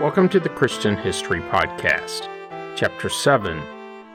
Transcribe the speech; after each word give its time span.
Welcome 0.00 0.30
to 0.30 0.40
the 0.40 0.48
Christian 0.48 0.96
History 0.96 1.40
Podcast, 1.40 2.26
Chapter 2.74 3.10
7, 3.10 3.62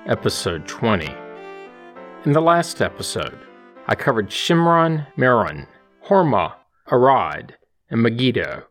Episode 0.07 0.67
20. 0.67 1.05
In 2.25 2.31
the 2.31 2.41
last 2.41 2.81
episode, 2.81 3.37
I 3.85 3.93
covered 3.93 4.31
Shimron, 4.31 5.05
Meron, 5.15 5.67
Hormah, 6.07 6.55
Arad, 6.91 7.55
and 7.91 8.01
Megiddo, 8.01 8.63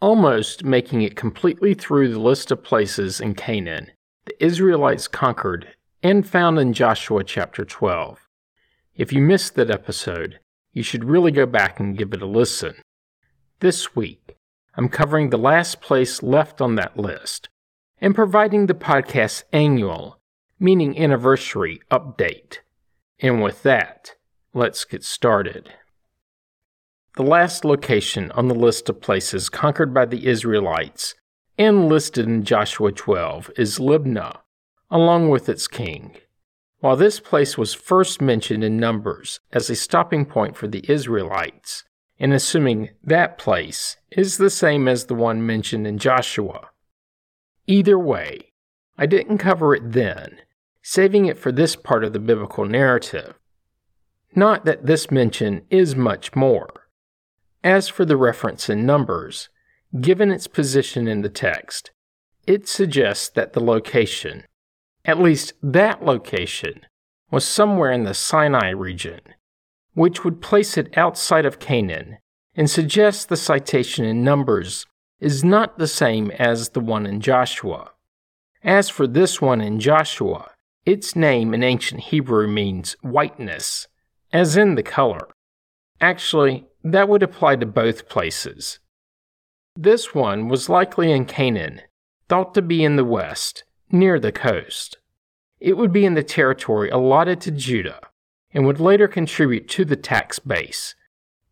almost 0.00 0.62
making 0.62 1.02
it 1.02 1.16
completely 1.16 1.74
through 1.74 2.12
the 2.12 2.20
list 2.20 2.52
of 2.52 2.62
places 2.62 3.20
in 3.20 3.34
Canaan 3.34 3.90
the 4.26 4.44
Israelites 4.44 5.08
conquered 5.08 5.66
and 6.00 6.28
found 6.28 6.60
in 6.60 6.72
Joshua 6.72 7.24
chapter 7.24 7.64
12. 7.64 8.20
If 8.94 9.12
you 9.12 9.20
missed 9.20 9.56
that 9.56 9.68
episode, 9.68 10.38
you 10.72 10.84
should 10.84 11.02
really 11.02 11.32
go 11.32 11.44
back 11.44 11.80
and 11.80 11.98
give 11.98 12.12
it 12.12 12.22
a 12.22 12.26
listen. 12.26 12.76
This 13.58 13.96
week, 13.96 14.21
I'm 14.74 14.88
covering 14.88 15.30
the 15.30 15.38
last 15.38 15.80
place 15.80 16.22
left 16.22 16.60
on 16.60 16.76
that 16.76 16.96
list 16.96 17.48
and 18.00 18.14
providing 18.14 18.66
the 18.66 18.74
podcast's 18.74 19.44
annual, 19.52 20.18
meaning 20.58 20.98
anniversary, 20.98 21.80
update. 21.90 22.58
And 23.20 23.42
with 23.42 23.62
that, 23.62 24.16
let's 24.54 24.84
get 24.84 25.04
started. 25.04 25.74
The 27.16 27.22
last 27.22 27.64
location 27.64 28.30
on 28.32 28.48
the 28.48 28.54
list 28.54 28.88
of 28.88 29.02
places 29.02 29.50
conquered 29.50 29.92
by 29.92 30.06
the 30.06 30.26
Israelites 30.26 31.14
and 31.58 31.88
listed 31.88 32.26
in 32.26 32.42
Joshua 32.42 32.90
12 32.90 33.50
is 33.58 33.78
Libnah, 33.78 34.38
along 34.90 35.28
with 35.28 35.50
its 35.50 35.68
king. 35.68 36.16
While 36.80 36.96
this 36.96 37.20
place 37.20 37.58
was 37.58 37.74
first 37.74 38.22
mentioned 38.22 38.64
in 38.64 38.78
Numbers 38.78 39.40
as 39.52 39.68
a 39.68 39.76
stopping 39.76 40.24
point 40.24 40.56
for 40.56 40.66
the 40.66 40.84
Israelites, 40.90 41.84
and 42.22 42.32
assuming 42.32 42.88
that 43.02 43.36
place 43.36 43.96
is 44.12 44.36
the 44.36 44.48
same 44.48 44.86
as 44.86 45.06
the 45.06 45.14
one 45.14 45.44
mentioned 45.44 45.88
in 45.88 45.98
Joshua. 45.98 46.70
Either 47.66 47.98
way, 47.98 48.52
I 48.96 49.06
didn't 49.06 49.38
cover 49.38 49.74
it 49.74 49.90
then, 49.90 50.38
saving 50.82 51.26
it 51.26 51.36
for 51.36 51.50
this 51.50 51.74
part 51.74 52.04
of 52.04 52.12
the 52.12 52.20
biblical 52.20 52.64
narrative. 52.64 53.34
Not 54.36 54.64
that 54.64 54.86
this 54.86 55.10
mention 55.10 55.62
is 55.68 55.96
much 55.96 56.36
more. 56.36 56.86
As 57.64 57.88
for 57.88 58.04
the 58.04 58.16
reference 58.16 58.70
in 58.70 58.86
Numbers, 58.86 59.48
given 60.00 60.30
its 60.30 60.46
position 60.46 61.08
in 61.08 61.22
the 61.22 61.28
text, 61.28 61.90
it 62.46 62.68
suggests 62.68 63.28
that 63.30 63.52
the 63.52 63.60
location, 63.60 64.44
at 65.04 65.18
least 65.18 65.54
that 65.60 66.04
location, 66.04 66.86
was 67.32 67.44
somewhere 67.44 67.90
in 67.90 68.04
the 68.04 68.14
Sinai 68.14 68.70
region, 68.70 69.22
which 69.94 70.24
would 70.24 70.40
place 70.40 70.76
it 70.76 70.96
outside 70.96 71.44
of 71.44 71.58
Canaan 71.58 72.18
and 72.54 72.70
suggests 72.70 73.24
the 73.24 73.36
citation 73.36 74.04
in 74.04 74.24
Numbers 74.24 74.86
is 75.20 75.44
not 75.44 75.78
the 75.78 75.86
same 75.86 76.30
as 76.32 76.70
the 76.70 76.80
one 76.80 77.06
in 77.06 77.20
Joshua. 77.20 77.92
As 78.62 78.88
for 78.88 79.06
this 79.06 79.40
one 79.40 79.60
in 79.60 79.80
Joshua, 79.80 80.50
its 80.84 81.14
name 81.14 81.54
in 81.54 81.62
ancient 81.62 82.00
Hebrew 82.00 82.48
means 82.48 82.96
whiteness, 83.02 83.86
as 84.32 84.56
in 84.56 84.74
the 84.74 84.82
color. 84.82 85.28
Actually, 86.00 86.66
that 86.82 87.08
would 87.08 87.22
apply 87.22 87.56
to 87.56 87.66
both 87.66 88.08
places. 88.08 88.80
This 89.76 90.14
one 90.14 90.48
was 90.48 90.68
likely 90.68 91.12
in 91.12 91.24
Canaan, 91.24 91.82
thought 92.28 92.54
to 92.54 92.62
be 92.62 92.84
in 92.84 92.96
the 92.96 93.04
west, 93.04 93.64
near 93.90 94.18
the 94.18 94.32
coast. 94.32 94.98
It 95.60 95.76
would 95.76 95.92
be 95.92 96.04
in 96.04 96.14
the 96.14 96.24
territory 96.24 96.90
allotted 96.90 97.40
to 97.42 97.52
Judah 97.52 98.00
and 98.52 98.66
would 98.66 98.80
later 98.80 99.08
contribute 99.08 99.68
to 99.68 99.84
the 99.84 99.96
tax 99.96 100.38
base, 100.38 100.94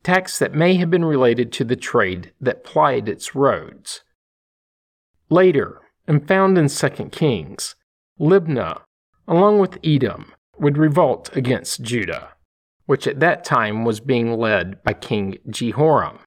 tax 0.03 0.39
that 0.39 0.55
may 0.55 0.75
have 0.75 0.91
been 0.91 1.05
related 1.05 1.53
to 1.53 1.65
the 1.65 1.77
trade 1.77 2.33
that 2.41 2.65
plied 2.65 3.09
its 3.09 3.35
roads. 3.35 4.03
Later, 5.29 5.81
and 6.07 6.27
found 6.27 6.59
in 6.59 6.69
2 6.69 6.89
Kings, 7.11 7.77
Libnah, 8.19 8.83
along 9.29 9.59
with 9.59 9.79
Edom, 9.85 10.33
would 10.59 10.77
revolt 10.77 11.35
against 11.37 11.83
Judah, 11.83 12.31
which 12.87 13.07
at 13.07 13.21
that 13.21 13.45
time 13.45 13.85
was 13.85 14.01
being 14.01 14.37
led 14.37 14.83
by 14.83 14.93
King 14.93 15.39
Jehoram. 15.49 16.19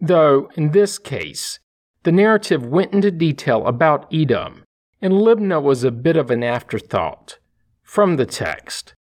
Though, 0.00 0.50
in 0.54 0.70
this 0.70 0.98
case, 0.98 1.58
the 2.04 2.12
narrative 2.12 2.64
went 2.64 2.92
into 2.92 3.10
detail 3.10 3.66
about 3.66 4.12
Edom, 4.12 4.62
and 5.02 5.14
Libnah 5.14 5.62
was 5.62 5.82
a 5.82 5.90
bit 5.90 6.16
of 6.16 6.30
an 6.30 6.44
afterthought. 6.44 7.38
From 7.82 8.16
the 8.16 8.26
text, 8.26 8.94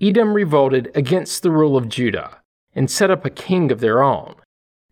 Edom 0.00 0.32
revolted 0.32 0.90
against 0.94 1.42
the 1.42 1.50
rule 1.50 1.76
of 1.76 1.88
Judah 1.88 2.40
and 2.74 2.90
set 2.90 3.10
up 3.10 3.24
a 3.24 3.30
king 3.30 3.70
of 3.70 3.80
their 3.80 4.02
own. 4.02 4.34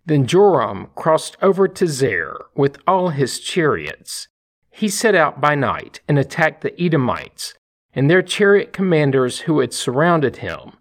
Then 0.05 0.27
Joram 0.27 0.89
crossed 0.95 1.37
over 1.41 1.67
to 1.69 1.85
Zair 1.85 2.37
with 2.55 2.79
all 2.87 3.11
his 3.11 3.41
chariots. 3.41 4.29
He 4.71 4.89
set 4.89 5.15
out 5.15 5.41
by 5.41 5.55
night 5.55 6.01
and 6.09 6.19
attacked 6.19 6.61
the 6.63 6.81
Edomites 6.81 7.55
and 7.95 8.11
their 8.11 8.23
chariot 8.23 8.73
commanders 8.73 9.41
who 9.41 9.61
had 9.61 9.73
surrounded 9.73 10.37
him. 10.37 10.73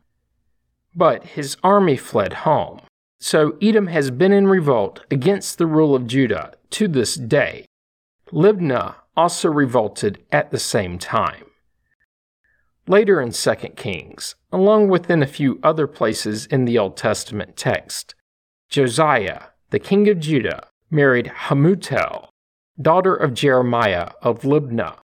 But 0.96 1.26
his 1.26 1.58
army 1.64 1.98
fled 1.98 2.34
home. 2.34 2.82
So 3.20 3.58
Edom 3.62 3.88
has 3.88 4.12
been 4.12 4.32
in 4.32 4.48
revolt 4.48 5.02
against 5.10 5.58
the 5.58 5.66
rule 5.66 5.96
of 5.96 6.06
Judah 6.06 6.54
to 6.72 6.88
this 6.88 7.16
day. 7.16 7.66
Libnah 8.32 8.96
also 9.16 9.50
revolted 9.50 10.24
at 10.32 10.52
the 10.52 10.60
same 10.60 11.00
time. 11.00 11.47
Later 12.90 13.20
in 13.20 13.32
2 13.32 13.56
Kings, 13.76 14.36
along 14.50 14.88
with 14.88 15.10
in 15.10 15.22
a 15.22 15.28
few 15.28 15.60
other 15.62 15.88
places 15.88 16.46
in 16.46 16.64
the 16.64 16.78
Old 16.78 16.96
Testament 16.96 17.58
text, 17.58 18.16
Josiah, 18.70 19.48
the 19.72 19.80
king 19.80 20.08
of 20.08 20.20
Judah, 20.20 20.70
married 20.90 21.32
Hamutal, 21.48 22.30
daughter 22.82 23.14
of 23.14 23.34
Jeremiah 23.34 24.12
of 24.22 24.44
Libnah. 24.44 25.00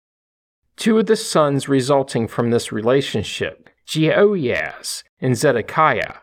Two 0.77 0.99
of 0.99 1.07
the 1.07 1.17
sons 1.17 1.67
resulting 1.67 2.25
from 2.25 2.51
this 2.51 2.71
relationship, 2.71 3.69
Jehoahaz 3.85 5.03
and 5.19 5.35
Zedekiah, 5.35 6.19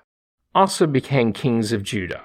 also 0.54 0.87
became 0.87 1.34
kings 1.34 1.72
of 1.72 1.82
Judah. 1.82 2.25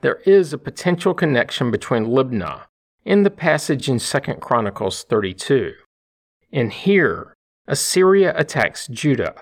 There 0.00 0.20
is 0.24 0.54
a 0.54 0.58
potential 0.58 1.12
connection 1.12 1.70
between 1.70 2.06
Libnah 2.06 2.62
and 3.04 3.26
the 3.26 3.30
passage 3.30 3.90
in 3.90 3.98
2 3.98 4.18
Chronicles 4.40 5.04
32. 5.04 5.74
And 6.50 6.72
here, 6.72 7.34
Assyria 7.66 8.34
attacks 8.36 8.88
Judah. 8.88 9.34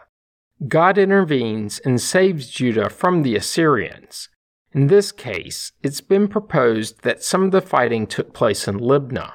God 0.69 0.99
intervenes 0.99 1.79
and 1.79 2.01
saves 2.01 2.49
Judah 2.49 2.91
from 2.91 3.23
the 3.23 3.35
Assyrians. 3.35 4.29
In 4.73 4.89
this 4.89 5.11
case, 5.11 5.73
it's 5.83 6.03
been 6.03 6.29
proposed 6.29 7.03
that 7.03 7.25
some 7.25 7.43
of 7.43 7.51
the 7.51 7.63
fighting 7.63 8.07
took 8.07 8.35
place 8.35 8.69
in 8.69 8.79
Libnah. 8.79 9.33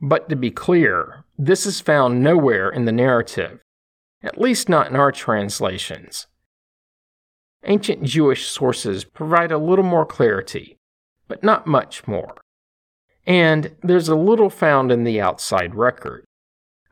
But 0.00 0.28
to 0.28 0.36
be 0.36 0.50
clear, 0.50 1.24
this 1.38 1.64
is 1.64 1.80
found 1.80 2.22
nowhere 2.22 2.68
in 2.68 2.86
the 2.86 2.92
narrative, 2.92 3.60
at 4.20 4.40
least 4.40 4.68
not 4.68 4.90
in 4.90 4.96
our 4.96 5.12
translations. 5.12 6.26
Ancient 7.64 8.02
Jewish 8.02 8.46
sources 8.46 9.04
provide 9.04 9.52
a 9.52 9.58
little 9.58 9.84
more 9.84 10.04
clarity, 10.04 10.76
but 11.28 11.44
not 11.44 11.68
much 11.68 12.08
more. 12.08 12.34
And 13.24 13.76
there's 13.80 14.08
a 14.08 14.16
little 14.16 14.50
found 14.50 14.90
in 14.90 15.04
the 15.04 15.20
outside 15.20 15.76
record. 15.76 16.24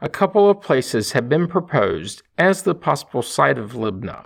A 0.02 0.08
couple 0.08 0.48
of 0.48 0.62
places 0.62 1.12
have 1.12 1.28
been 1.28 1.46
proposed 1.46 2.22
as 2.38 2.62
the 2.62 2.74
possible 2.74 3.20
site 3.20 3.58
of 3.58 3.72
Libnah. 3.72 4.24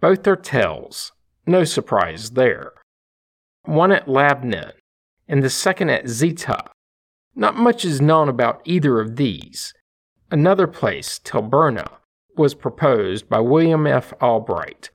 Both 0.00 0.26
are 0.26 0.34
tells, 0.36 1.12
no 1.46 1.62
surprise 1.62 2.30
there. 2.30 2.72
One 3.64 3.92
at 3.92 4.06
Labnin, 4.06 4.72
and 5.28 5.44
the 5.44 5.50
second 5.50 5.90
at 5.90 6.08
Zita. 6.08 6.70
Not 7.36 7.56
much 7.56 7.84
is 7.84 8.00
known 8.00 8.28
about 8.28 8.62
either 8.64 9.00
of 9.00 9.14
these. 9.14 9.72
Another 10.30 10.66
place, 10.66 11.20
Telburna, 11.20 11.88
was 12.36 12.54
proposed 12.54 13.28
by 13.28 13.38
William 13.38 13.86
F. 13.86 14.12
Albright. 14.20 14.90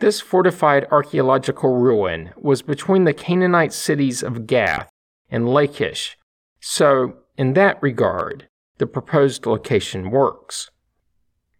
This 0.00 0.20
fortified 0.20 0.86
archaeological 0.90 1.74
ruin 1.74 2.32
was 2.36 2.60
between 2.60 3.04
the 3.04 3.14
Canaanite 3.14 3.72
cities 3.72 4.22
of 4.22 4.46
Gath 4.46 4.90
and 5.30 5.48
Lachish, 5.48 6.18
so, 6.60 7.14
in 7.38 7.54
that 7.54 7.82
regard, 7.82 8.48
the 8.78 8.86
proposed 8.86 9.46
location 9.46 10.10
works. 10.10 10.70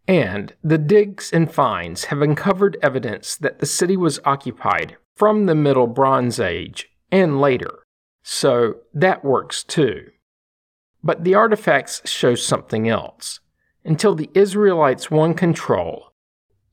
And 0.06 0.54
the 0.62 0.78
digs 0.78 1.30
and 1.32 1.50
finds 1.50 2.06
have 2.06 2.20
uncovered 2.20 2.76
evidence 2.82 3.36
that 3.36 3.58
the 3.58 3.66
city 3.66 3.96
was 3.96 4.20
occupied 4.24 4.96
from 5.16 5.46
the 5.46 5.54
Middle 5.54 5.86
Bronze 5.86 6.38
Age 6.38 6.90
and 7.10 7.40
later, 7.40 7.84
so 8.22 8.76
that 8.92 9.24
works 9.24 9.62
too. 9.62 10.10
But 11.02 11.24
the 11.24 11.34
artifacts 11.34 12.02
show 12.08 12.34
something 12.34 12.88
else. 12.88 13.40
Until 13.84 14.14
the 14.14 14.30
Israelites 14.34 15.10
won 15.10 15.34
control, 15.34 16.12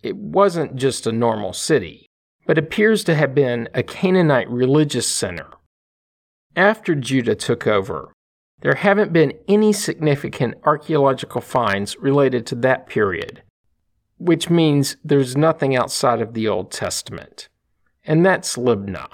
it 0.02 0.16
wasn't 0.16 0.78
just 0.78 1.06
a 1.06 1.12
normal 1.12 1.54
city, 1.54 2.08
but 2.48 2.58
appears 2.58 3.04
to 3.04 3.16
have 3.16 3.36
been 3.36 3.70
a 3.74 3.84
Canaanite 3.84 4.50
religious 4.50 5.08
center. 5.08 5.48
After 6.56 6.96
Judah 6.96 7.36
took 7.36 7.68
over, 7.68 8.14
there 8.62 8.76
haven't 8.76 9.12
been 9.12 9.34
any 9.48 9.74
significant 9.74 10.56
archaeological 10.64 11.42
finds 11.42 11.98
related 11.98 12.46
to 12.48 12.56
that 12.56 12.88
period, 12.88 13.44
which 14.18 14.50
means 14.50 14.98
there's 15.04 15.36
nothing 15.36 15.76
outside 15.76 16.22
of 16.22 16.34
the 16.34 16.48
Old 16.48 16.72
Testament. 16.72 17.50
And 18.04 18.26
that's 18.26 18.58
Libnah. 18.58 19.10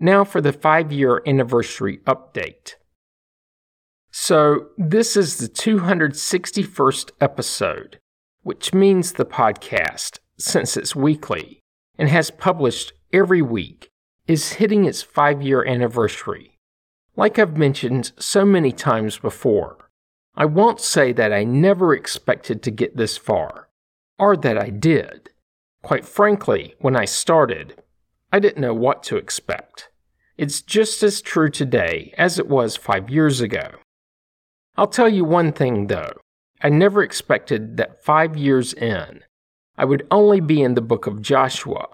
Now 0.00 0.24
for 0.24 0.40
the 0.40 0.52
five 0.52 0.90
year 0.90 1.22
anniversary 1.26 1.98
update. 2.06 2.74
So, 4.10 4.68
this 4.78 5.16
is 5.16 5.36
the 5.36 5.48
261st 5.48 7.10
episode, 7.20 7.98
which 8.42 8.72
means 8.72 9.12
the 9.12 9.26
podcast, 9.26 10.18
since 10.38 10.78
it's 10.78 10.96
weekly 10.96 11.60
and 11.98 12.08
has 12.08 12.30
published 12.30 12.94
every 13.12 13.42
week, 13.42 13.90
is 14.26 14.54
hitting 14.54 14.86
its 14.86 15.02
five 15.02 15.42
year 15.42 15.64
anniversary. 15.64 16.57
Like 17.18 17.36
I've 17.36 17.56
mentioned 17.56 18.12
so 18.16 18.44
many 18.44 18.70
times 18.70 19.18
before, 19.18 19.90
I 20.36 20.44
won't 20.44 20.80
say 20.80 21.12
that 21.14 21.32
I 21.32 21.42
never 21.42 21.92
expected 21.92 22.62
to 22.62 22.70
get 22.70 22.96
this 22.96 23.16
far, 23.16 23.68
or 24.20 24.36
that 24.36 24.56
I 24.56 24.70
did. 24.70 25.30
Quite 25.82 26.04
frankly, 26.04 26.76
when 26.78 26.94
I 26.94 27.06
started, 27.06 27.82
I 28.32 28.38
didn't 28.38 28.60
know 28.60 28.72
what 28.72 29.02
to 29.02 29.16
expect. 29.16 29.88
It's 30.36 30.62
just 30.62 31.02
as 31.02 31.20
true 31.20 31.50
today 31.50 32.14
as 32.16 32.38
it 32.38 32.46
was 32.46 32.76
five 32.76 33.10
years 33.10 33.40
ago. 33.40 33.68
I'll 34.76 34.86
tell 34.86 35.08
you 35.08 35.24
one 35.24 35.50
thing 35.50 35.88
though. 35.88 36.12
I 36.62 36.68
never 36.68 37.02
expected 37.02 37.78
that 37.78 38.04
five 38.04 38.36
years 38.36 38.72
in, 38.72 39.24
I 39.76 39.86
would 39.86 40.06
only 40.12 40.38
be 40.38 40.62
in 40.62 40.74
the 40.74 40.80
book 40.80 41.08
of 41.08 41.20
Joshua, 41.20 41.88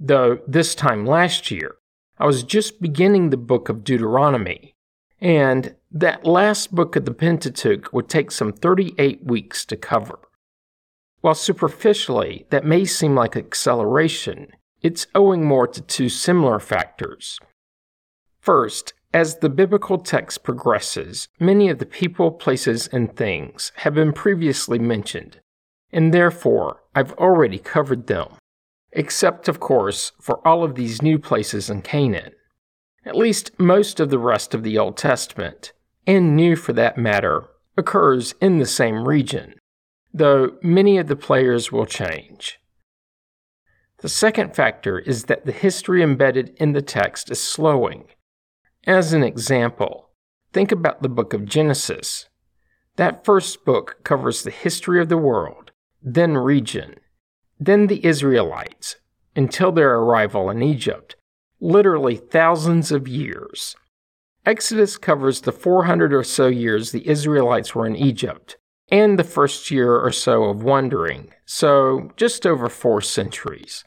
though 0.00 0.38
this 0.48 0.74
time 0.74 1.04
last 1.04 1.50
year, 1.50 1.76
I 2.18 2.26
was 2.26 2.44
just 2.44 2.80
beginning 2.80 3.30
the 3.30 3.36
book 3.36 3.68
of 3.68 3.82
Deuteronomy, 3.82 4.74
and 5.20 5.74
that 5.90 6.24
last 6.24 6.74
book 6.74 6.94
of 6.96 7.04
the 7.06 7.14
Pentateuch 7.14 7.92
would 7.92 8.08
take 8.08 8.30
some 8.30 8.52
38 8.52 9.24
weeks 9.24 9.64
to 9.64 9.76
cover. 9.76 10.20
While 11.22 11.34
superficially 11.34 12.46
that 12.50 12.64
may 12.64 12.84
seem 12.84 13.14
like 13.14 13.36
acceleration, 13.36 14.52
it's 14.80 15.06
owing 15.14 15.44
more 15.44 15.66
to 15.66 15.80
two 15.80 16.08
similar 16.08 16.60
factors. 16.60 17.38
First, 18.38 18.92
as 19.12 19.38
the 19.38 19.48
biblical 19.48 19.98
text 19.98 20.42
progresses, 20.42 21.28
many 21.40 21.68
of 21.68 21.78
the 21.78 21.86
people, 21.86 22.30
places, 22.30 22.88
and 22.88 23.16
things 23.16 23.72
have 23.76 23.94
been 23.94 24.12
previously 24.12 24.78
mentioned, 24.78 25.40
and 25.90 26.12
therefore 26.12 26.82
I've 26.94 27.12
already 27.14 27.58
covered 27.58 28.06
them, 28.06 28.28
except, 28.94 29.48
of 29.48 29.60
course, 29.60 30.12
for 30.20 30.46
all 30.46 30.64
of 30.64 30.74
these 30.74 31.02
new 31.02 31.18
places 31.18 31.68
in 31.68 31.82
Canaan. 31.82 32.32
At 33.04 33.16
least 33.16 33.50
most 33.58 34.00
of 34.00 34.08
the 34.08 34.18
rest 34.18 34.54
of 34.54 34.62
the 34.62 34.78
Old 34.78 34.96
Testament, 34.96 35.72
and 36.06 36.34
New 36.34 36.56
for 36.56 36.72
that 36.72 36.96
matter, 36.96 37.48
occurs 37.76 38.34
in 38.40 38.58
the 38.58 38.66
same 38.66 39.06
region, 39.06 39.54
though 40.12 40.56
many 40.62 40.96
of 40.96 41.08
the 41.08 41.16
players 41.16 41.70
will 41.70 41.86
change. 41.86 42.58
The 43.98 44.08
second 44.08 44.54
factor 44.54 44.98
is 44.98 45.24
that 45.24 45.44
the 45.44 45.52
history 45.52 46.02
embedded 46.02 46.54
in 46.56 46.72
the 46.72 46.82
text 46.82 47.30
is 47.30 47.42
slowing 47.42 48.06
as 48.86 49.14
an 49.14 49.22
example, 49.22 50.10
think 50.52 50.70
about 50.70 51.02
the 51.02 51.08
book 51.08 51.32
of 51.32 51.46
Genesis. 51.46 52.28
That 52.96 53.24
first 53.24 53.64
book 53.64 54.00
covers 54.04 54.42
the 54.42 54.50
history 54.50 55.00
of 55.00 55.08
the 55.08 55.16
world, 55.16 55.72
then 56.02 56.36
region, 56.36 56.96
then 57.66 57.86
the 57.86 58.04
Israelites, 58.04 58.96
until 59.36 59.72
their 59.72 59.94
arrival 59.96 60.50
in 60.50 60.62
Egypt, 60.62 61.16
literally 61.60 62.16
thousands 62.16 62.92
of 62.92 63.08
years. 63.08 63.76
Exodus 64.46 64.96
covers 64.98 65.40
the 65.40 65.52
400 65.52 66.12
or 66.12 66.22
so 66.22 66.48
years 66.48 66.92
the 66.92 67.08
Israelites 67.08 67.74
were 67.74 67.86
in 67.86 67.96
Egypt, 67.96 68.58
and 68.90 69.18
the 69.18 69.24
first 69.24 69.70
year 69.70 69.98
or 69.98 70.12
so 70.12 70.44
of 70.44 70.62
wandering, 70.62 71.32
so 71.46 72.10
just 72.16 72.46
over 72.46 72.68
four 72.68 73.00
centuries. 73.00 73.84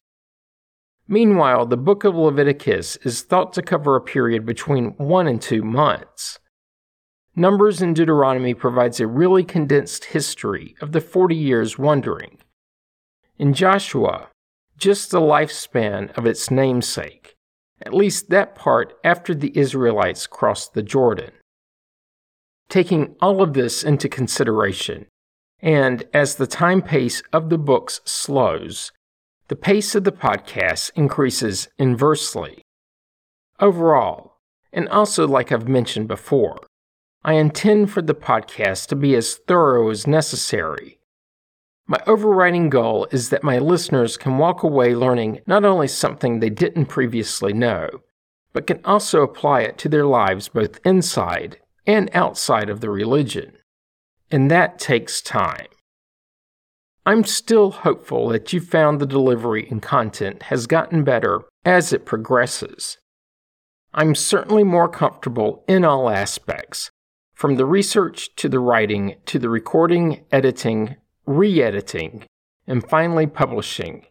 Meanwhile, 1.06 1.66
the 1.66 1.76
book 1.76 2.04
of 2.04 2.14
Leviticus 2.14 2.96
is 2.96 3.22
thought 3.22 3.52
to 3.54 3.62
cover 3.62 3.96
a 3.96 4.00
period 4.00 4.44
between 4.44 4.90
one 4.98 5.26
and 5.26 5.40
two 5.40 5.62
months. 5.62 6.38
Numbers 7.34 7.80
in 7.80 7.94
Deuteronomy 7.94 8.52
provides 8.52 8.98
a 8.98 9.06
really 9.06 9.44
condensed 9.44 10.06
history 10.06 10.74
of 10.82 10.92
the 10.92 11.00
40 11.00 11.36
years 11.36 11.78
wandering. 11.78 12.38
In 13.38 13.54
Joshua, 13.54 14.30
just 14.76 15.12
the 15.12 15.20
lifespan 15.20 16.10
of 16.18 16.26
its 16.26 16.50
namesake, 16.50 17.36
at 17.80 17.94
least 17.94 18.30
that 18.30 18.56
part 18.56 18.98
after 19.04 19.32
the 19.32 19.56
Israelites 19.56 20.26
crossed 20.26 20.74
the 20.74 20.82
Jordan. 20.82 21.30
Taking 22.68 23.14
all 23.20 23.40
of 23.40 23.54
this 23.54 23.84
into 23.84 24.08
consideration, 24.08 25.06
and 25.60 26.04
as 26.12 26.34
the 26.34 26.48
time 26.48 26.82
pace 26.82 27.22
of 27.32 27.48
the 27.48 27.58
books 27.58 28.00
slows, 28.04 28.90
the 29.46 29.56
pace 29.56 29.94
of 29.94 30.02
the 30.02 30.12
podcast 30.12 30.90
increases 30.96 31.68
inversely. 31.78 32.62
Overall, 33.60 34.38
and 34.72 34.88
also 34.88 35.28
like 35.28 35.52
I've 35.52 35.68
mentioned 35.68 36.08
before, 36.08 36.66
I 37.24 37.34
intend 37.34 37.92
for 37.92 38.02
the 38.02 38.14
podcast 38.14 38.88
to 38.88 38.96
be 38.96 39.14
as 39.14 39.36
thorough 39.36 39.90
as 39.90 40.08
necessary. 40.08 40.97
My 41.90 42.02
overriding 42.06 42.68
goal 42.68 43.08
is 43.10 43.30
that 43.30 43.42
my 43.42 43.58
listeners 43.58 44.18
can 44.18 44.36
walk 44.36 44.62
away 44.62 44.94
learning 44.94 45.40
not 45.46 45.64
only 45.64 45.88
something 45.88 46.38
they 46.38 46.50
didn't 46.50 46.86
previously 46.86 47.54
know, 47.54 47.88
but 48.52 48.66
can 48.66 48.80
also 48.84 49.22
apply 49.22 49.62
it 49.62 49.78
to 49.78 49.88
their 49.88 50.04
lives 50.04 50.48
both 50.48 50.80
inside 50.84 51.56
and 51.86 52.10
outside 52.12 52.68
of 52.68 52.82
the 52.82 52.90
religion. 52.90 53.54
And 54.30 54.50
that 54.50 54.78
takes 54.78 55.22
time. 55.22 55.68
I'm 57.06 57.24
still 57.24 57.70
hopeful 57.70 58.28
that 58.28 58.52
you 58.52 58.60
found 58.60 59.00
the 59.00 59.06
delivery 59.06 59.66
and 59.70 59.80
content 59.80 60.42
has 60.44 60.66
gotten 60.66 61.04
better 61.04 61.40
as 61.64 61.94
it 61.94 62.04
progresses. 62.04 62.98
I'm 63.94 64.14
certainly 64.14 64.62
more 64.62 64.90
comfortable 64.90 65.64
in 65.66 65.86
all 65.86 66.10
aspects, 66.10 66.90
from 67.32 67.56
the 67.56 67.64
research 67.64 68.36
to 68.36 68.50
the 68.50 68.60
writing 68.60 69.14
to 69.24 69.38
the 69.38 69.48
recording, 69.48 70.26
editing, 70.30 70.96
re 71.28 71.62
editing, 71.62 72.24
and 72.66 72.88
finally 72.88 73.26
publishing. 73.26 74.06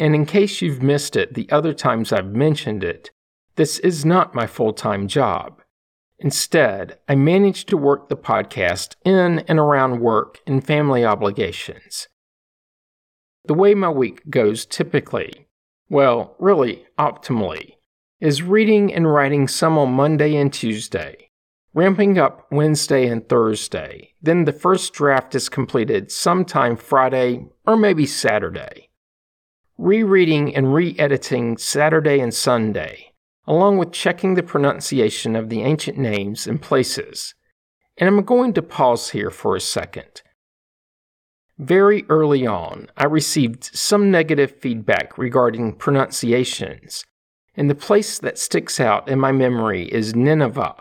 And 0.00 0.14
in 0.14 0.24
case 0.26 0.62
you've 0.62 0.82
missed 0.82 1.16
it 1.16 1.34
the 1.34 1.48
other 1.50 1.74
times 1.74 2.12
I've 2.12 2.32
mentioned 2.32 2.82
it, 2.82 3.10
this 3.56 3.78
is 3.78 4.04
not 4.04 4.34
my 4.34 4.46
full 4.46 4.72
time 4.72 5.06
job. 5.06 5.60
Instead, 6.18 6.98
I 7.08 7.14
manage 7.14 7.66
to 7.66 7.76
work 7.76 8.08
the 8.08 8.16
podcast 8.16 8.94
in 9.04 9.40
and 9.40 9.58
around 9.58 10.00
work 10.00 10.40
and 10.46 10.64
family 10.64 11.04
obligations. 11.04 12.08
The 13.44 13.54
way 13.54 13.74
my 13.74 13.90
week 13.90 14.22
goes 14.30 14.64
typically, 14.64 15.46
well, 15.90 16.34
really 16.38 16.86
optimally, 16.98 17.74
is 18.20 18.42
reading 18.42 18.94
and 18.94 19.12
writing 19.12 19.46
some 19.46 19.76
on 19.76 19.92
Monday 19.92 20.34
and 20.36 20.50
Tuesday, 20.50 21.30
ramping 21.74 22.18
up 22.18 22.46
Wednesday 22.50 23.06
and 23.06 23.28
Thursday. 23.28 24.14
Then 24.22 24.44
the 24.44 24.52
first 24.52 24.94
draft 24.94 25.34
is 25.34 25.48
completed 25.48 26.10
sometime 26.10 26.76
Friday 26.76 27.46
or 27.66 27.76
maybe 27.76 28.06
Saturday. 28.06 28.90
Rereading 29.76 30.54
and 30.54 30.72
re 30.72 30.96
editing 30.98 31.58
Saturday 31.58 32.20
and 32.20 32.32
Sunday 32.32 33.10
along 33.46 33.78
with 33.78 33.92
checking 33.92 34.34
the 34.34 34.42
pronunciation 34.42 35.36
of 35.36 35.48
the 35.48 35.62
ancient 35.62 35.98
names 35.98 36.46
and 36.46 36.62
places. 36.62 37.34
And 37.96 38.08
I'm 38.08 38.24
going 38.24 38.52
to 38.54 38.62
pause 38.62 39.10
here 39.10 39.30
for 39.30 39.54
a 39.54 39.60
second. 39.60 40.22
Very 41.58 42.04
early 42.08 42.46
on, 42.46 42.88
I 42.96 43.04
received 43.04 43.64
some 43.64 44.10
negative 44.10 44.56
feedback 44.58 45.16
regarding 45.16 45.74
pronunciations, 45.74 47.04
and 47.54 47.70
the 47.70 47.76
place 47.76 48.18
that 48.18 48.38
sticks 48.38 48.80
out 48.80 49.08
in 49.08 49.20
my 49.20 49.30
memory 49.30 49.84
is 49.84 50.16
Nineveh. 50.16 50.74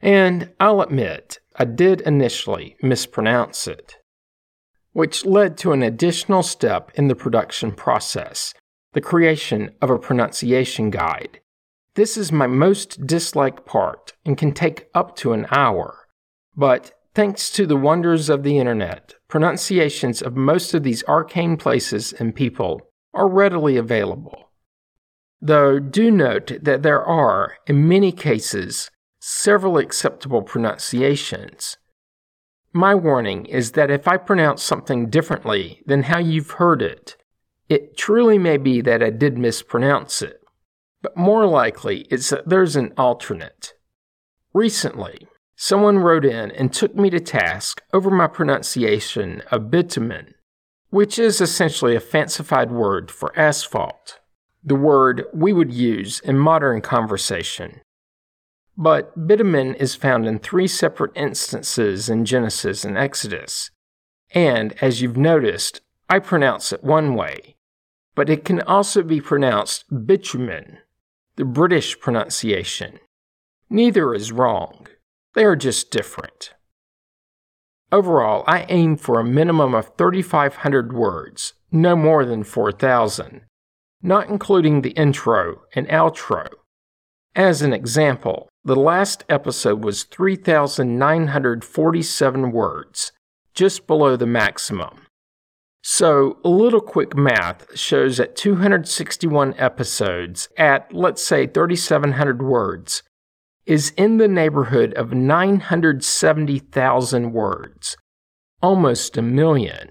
And 0.00 0.52
I'll 0.60 0.80
admit, 0.80 1.40
I 1.56 1.64
did 1.64 2.00
initially 2.02 2.76
mispronounce 2.82 3.66
it, 3.66 3.96
which 4.92 5.24
led 5.26 5.56
to 5.58 5.72
an 5.72 5.82
additional 5.82 6.42
step 6.42 6.92
in 6.94 7.08
the 7.08 7.16
production 7.16 7.72
process 7.72 8.54
the 8.92 9.00
creation 9.00 9.70
of 9.82 9.90
a 9.90 9.98
pronunciation 9.98 10.90
guide 10.90 11.40
this 11.98 12.16
is 12.16 12.30
my 12.30 12.46
most 12.46 13.08
disliked 13.08 13.66
part 13.66 14.12
and 14.24 14.38
can 14.38 14.52
take 14.52 14.86
up 14.94 15.16
to 15.16 15.32
an 15.32 15.48
hour. 15.50 16.06
But 16.56 16.92
thanks 17.12 17.50
to 17.50 17.66
the 17.66 17.76
wonders 17.76 18.28
of 18.28 18.44
the 18.44 18.56
internet, 18.56 19.14
pronunciations 19.26 20.22
of 20.22 20.36
most 20.36 20.74
of 20.74 20.84
these 20.84 21.02
arcane 21.08 21.56
places 21.56 22.12
and 22.12 22.36
people 22.36 22.82
are 23.14 23.26
readily 23.26 23.76
available. 23.76 24.52
Though 25.40 25.80
do 25.80 26.12
note 26.12 26.52
that 26.62 26.84
there 26.84 27.04
are, 27.04 27.56
in 27.66 27.88
many 27.88 28.12
cases, 28.12 28.92
several 29.20 29.78
acceptable 29.78 30.42
pronunciations. 30.42 31.76
My 32.72 32.94
warning 32.94 33.46
is 33.46 33.72
that 33.72 33.90
if 33.90 34.06
I 34.06 34.16
pronounce 34.16 34.62
something 34.62 35.10
differently 35.10 35.82
than 35.86 36.04
how 36.04 36.18
you've 36.18 36.52
heard 36.52 36.82
it, 36.82 37.16
it 37.68 37.96
truly 37.96 38.38
may 38.38 38.56
be 38.56 38.80
that 38.82 39.02
I 39.02 39.10
did 39.10 39.38
mispronounce 39.38 40.22
it 40.22 40.38
but 41.02 41.16
more 41.16 41.46
likely 41.46 42.00
it's 42.10 42.30
that 42.30 42.48
there's 42.48 42.76
an 42.76 42.92
alternate. 42.96 43.74
Recently, 44.52 45.28
someone 45.56 45.98
wrote 45.98 46.24
in 46.24 46.50
and 46.52 46.72
took 46.72 46.94
me 46.94 47.10
to 47.10 47.20
task 47.20 47.82
over 47.92 48.10
my 48.10 48.26
pronunciation 48.26 49.42
of 49.50 49.70
bitumen, 49.70 50.34
which 50.90 51.18
is 51.18 51.40
essentially 51.40 51.94
a 51.94 52.00
fancified 52.00 52.70
word 52.70 53.10
for 53.10 53.36
asphalt. 53.38 54.18
the 54.64 54.74
word 54.74 55.24
we 55.32 55.52
would 55.52 55.72
use 55.72 56.18
in 56.20 56.36
modern 56.36 56.80
conversation. 56.80 57.80
But 58.80 59.26
bitumen 59.26 59.74
is 59.74 59.96
found 59.96 60.24
in 60.24 60.38
three 60.38 60.68
separate 60.68 61.10
instances 61.16 62.08
in 62.08 62.24
Genesis 62.24 62.84
and 62.84 62.96
Exodus. 62.96 63.72
And, 64.30 64.72
as 64.80 65.02
you've 65.02 65.16
noticed, 65.16 65.80
I 66.08 66.20
pronounce 66.20 66.72
it 66.72 66.84
one 66.84 67.16
way, 67.16 67.56
but 68.14 68.30
it 68.30 68.44
can 68.44 68.60
also 68.62 69.02
be 69.02 69.20
pronounced 69.20 70.06
bitumen, 70.06 70.78
the 71.34 71.44
British 71.44 71.98
pronunciation. 71.98 73.00
Neither 73.68 74.14
is 74.14 74.30
wrong, 74.30 74.86
they 75.34 75.44
are 75.44 75.56
just 75.56 75.90
different. 75.90 76.54
Overall, 77.90 78.44
I 78.46 78.64
aim 78.68 78.96
for 78.96 79.18
a 79.18 79.24
minimum 79.24 79.74
of 79.74 79.96
3,500 79.98 80.92
words, 80.92 81.54
no 81.72 81.96
more 81.96 82.24
than 82.24 82.44
4,000, 82.44 83.40
not 84.02 84.28
including 84.28 84.82
the 84.82 84.90
intro 84.90 85.62
and 85.74 85.88
outro. 85.88 86.48
As 87.38 87.62
an 87.62 87.72
example, 87.72 88.50
the 88.64 88.74
last 88.74 89.24
episode 89.28 89.84
was 89.84 90.02
3,947 90.02 92.50
words, 92.50 93.12
just 93.54 93.86
below 93.86 94.16
the 94.16 94.26
maximum. 94.26 95.02
So, 95.84 96.38
a 96.44 96.48
little 96.48 96.80
quick 96.80 97.16
math 97.16 97.78
shows 97.78 98.16
that 98.16 98.34
261 98.34 99.54
episodes 99.56 100.48
at, 100.56 100.92
let's 100.92 101.24
say, 101.24 101.46
3,700 101.46 102.42
words 102.42 103.04
is 103.66 103.90
in 103.90 104.16
the 104.16 104.26
neighborhood 104.26 104.92
of 104.94 105.12
970,000 105.12 107.32
words, 107.32 107.96
almost 108.60 109.16
a 109.16 109.22
million. 109.22 109.90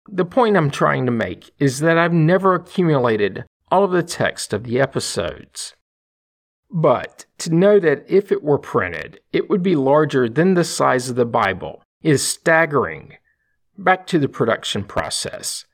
The 0.09 0.25
point 0.25 0.57
I'm 0.57 0.71
trying 0.71 1.05
to 1.05 1.11
make 1.11 1.51
is 1.59 1.79
that 1.81 1.95
I've 1.95 2.11
never 2.11 2.55
accumulated 2.55 3.45
all 3.71 3.83
of 3.83 3.91
the 3.91 4.01
text 4.01 4.51
of 4.51 4.63
the 4.63 4.81
episodes. 4.81 5.75
But 6.71 7.27
to 7.37 7.53
know 7.53 7.79
that 7.79 8.03
if 8.09 8.31
it 8.31 8.41
were 8.41 8.57
printed, 8.57 9.19
it 9.31 9.47
would 9.47 9.61
be 9.61 9.75
larger 9.75 10.27
than 10.27 10.55
the 10.55 10.63
size 10.63 11.07
of 11.07 11.15
the 11.15 11.23
Bible 11.25 11.83
is 12.01 12.27
staggering. 12.27 13.17
Back 13.77 14.07
to 14.07 14.17
the 14.17 14.27
production 14.27 14.85
process. 14.85 15.65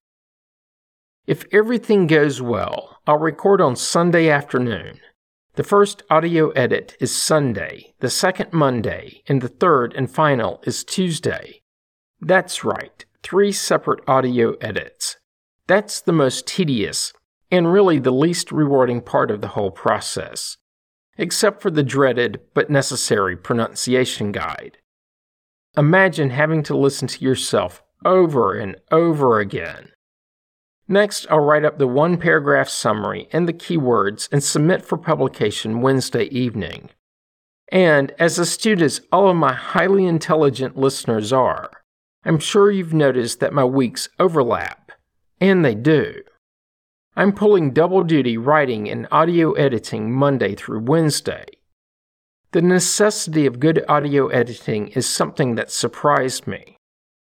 If 1.26 1.46
everything 1.54 2.08
goes 2.08 2.42
well, 2.42 2.98
I'll 3.08 3.18
record 3.18 3.62
on 3.62 3.78
Sunday 3.78 4.30
afternoon 4.30 5.00
the 5.56 5.64
first 5.64 6.02
audio 6.10 6.50
edit 6.52 6.98
is 7.00 7.16
Sunday, 7.16 7.94
the 8.00 8.10
second 8.10 8.52
Monday, 8.52 9.22
and 9.28 9.40
the 9.40 9.48
third 9.48 9.94
and 9.94 10.10
final 10.10 10.60
is 10.66 10.84
Tuesday. 10.84 11.62
That's 12.20 12.64
right, 12.64 13.06
three 13.22 13.52
separate 13.52 14.04
audio 14.08 14.54
edits. 14.54 15.18
That's 15.68 16.02
the 16.02 16.12
most 16.12 16.48
tedious 16.48 17.14
and 17.52 17.72
really 17.72 18.00
the 18.00 18.12
least 18.12 18.52
rewarding 18.52 19.00
part 19.00 19.30
of 19.30 19.42
the 19.42 19.50
whole 19.50 19.70
process, 19.70 20.58
except 21.20 21.62
for 21.62 21.70
the 21.70 21.84
dreaded 21.84 22.42
but 22.56 22.72
necessary 22.72 23.38
pronunciation 23.38 24.32
guide. 24.32 24.80
Imagine 25.78 26.32
having 26.32 26.64
to 26.64 26.76
listen 26.76 27.08
to 27.10 27.24
yourself 27.24 27.84
over 28.04 28.56
and 28.56 28.76
over 28.92 29.40
again. 29.40 29.93
Next, 30.88 31.26
I'll 31.30 31.40
write 31.40 31.64
up 31.64 31.78
the 31.78 31.88
one 31.88 32.18
paragraph 32.18 32.68
summary 32.68 33.28
and 33.32 33.48
the 33.48 33.54
keywords 33.54 34.28
and 34.32 34.44
submit 34.44 34.84
for 34.84 34.98
publication 34.98 35.82
Wednesday 35.82 36.26
evening. 36.26 36.90
And 37.72 38.12
as 38.20 38.38
astute 38.38 38.82
as 38.82 39.02
all 39.12 39.30
of 39.30 39.38
my 39.38 39.54
highly 39.54 40.06
intelligent 40.06 40.78
listeners 40.78 41.32
are, 41.32 41.72
I'm 42.26 42.40
sure 42.40 42.70
you've 42.70 42.94
noticed 42.94 43.40
that 43.40 43.54
my 43.54 43.64
weeks 43.64 44.10
overlap. 44.20 44.92
And 45.40 45.64
they 45.64 45.76
do. 45.76 46.22
I'm 47.16 47.32
pulling 47.32 47.72
double 47.72 48.04
duty 48.04 48.38
writing 48.38 48.90
and 48.90 49.08
audio 49.12 49.54
editing 49.54 50.12
Monday 50.12 50.56
through 50.56 50.82
Wednesday. 50.82 51.46
The 52.52 52.62
necessity 52.62 53.46
of 53.46 53.60
good 53.60 53.84
audio 53.88 54.28
editing 54.28 54.90
is 54.90 55.08
something 55.08 55.56
that 55.56 55.72
surprised 55.72 56.46
me. 56.46 56.78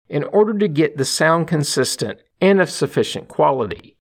In 0.08 0.24
order 0.24 0.56
to 0.58 0.68
get 0.68 0.96
the 0.96 1.04
sound 1.04 1.48
consistent 1.48 2.20
and 2.40 2.60
of 2.60 2.70
sufficient 2.70 3.28
quality. 3.28 3.96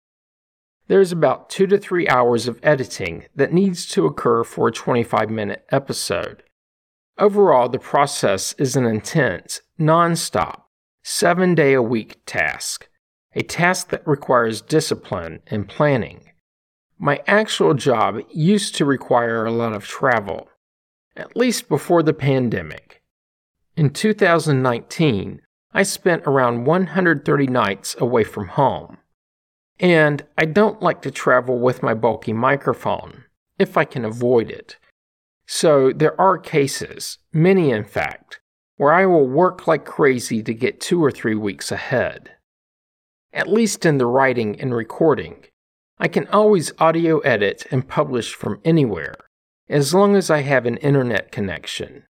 There 0.88 1.02
is 1.02 1.12
about 1.12 1.50
two 1.50 1.68
to 1.68 1.78
three 1.78 2.08
hours 2.08 2.48
of 2.48 2.60
editing 2.64 3.26
that 3.36 3.52
needs 3.52 3.86
to 3.88 4.06
occur 4.06 4.44
for 4.44 4.70
a 4.70 4.72
25 4.72 5.30
minute 5.30 5.66
episode. 5.70 6.44
Overall, 7.18 7.68
the 7.68 7.80
process 7.80 8.54
is 8.54 8.76
an 8.76 8.86
intense, 8.86 9.62
non 9.78 10.16
stop, 10.16 10.70
seven 11.04 11.56
day 11.56 11.74
a 11.74 11.82
week 11.82 12.20
task, 12.26 12.88
a 13.34 13.42
task 13.42 13.90
that 13.90 14.08
requires 14.08 14.62
discipline 14.62 15.42
and 15.48 15.68
planning. 15.68 16.32
My 17.00 17.22
actual 17.28 17.74
job 17.74 18.20
used 18.32 18.76
to 18.76 18.86
require 18.86 19.46
a 19.46 19.52
lot 19.52 19.74
of 19.74 19.86
travel, 19.86 20.48
at 21.16 21.36
least 21.36 21.70
before 21.70 22.02
the 22.02 22.14
pandemic. 22.14 23.02
In 23.76 23.92
2019, 23.92 25.42
I 25.78 25.84
spent 25.84 26.24
around 26.26 26.66
130 26.66 27.46
nights 27.46 27.96
away 28.00 28.24
from 28.24 28.48
home. 28.48 28.98
And 29.80 30.26
I 30.36 30.46
don't 30.46 30.82
like 30.82 31.04
to 31.04 31.12
travel 31.12 31.60
with 31.60 31.84
my 31.84 31.94
bulky 31.94 32.34
microphone, 32.34 33.26
if 33.60 33.78
I 33.78 33.86
can 33.86 34.04
avoid 34.04 34.50
it. 34.50 34.78
So 35.46 35.94
there 35.94 36.20
are 36.20 36.40
cases, 36.40 37.20
many 37.32 37.70
in 37.70 37.84
fact, 37.84 38.40
where 38.78 38.92
I 38.92 39.06
will 39.06 39.28
work 39.28 39.68
like 39.68 39.86
crazy 39.86 40.42
to 40.42 40.52
get 40.52 40.82
two 40.82 41.04
or 41.04 41.12
three 41.12 41.36
weeks 41.36 41.72
ahead. 41.72 42.32
At 43.32 43.48
least 43.48 43.86
in 43.86 44.00
the 44.00 44.08
writing 44.08 44.60
and 44.60 44.74
recording, 44.74 45.46
I 46.00 46.08
can 46.08 46.26
always 46.30 46.72
audio 46.80 47.20
edit 47.20 47.68
and 47.70 47.88
publish 47.88 48.34
from 48.34 48.62
anywhere, 48.66 49.14
as 49.70 49.94
long 49.94 50.16
as 50.16 50.32
I 50.32 50.42
have 50.42 50.66
an 50.66 50.78
internet 50.78 51.32
connection. 51.32 52.06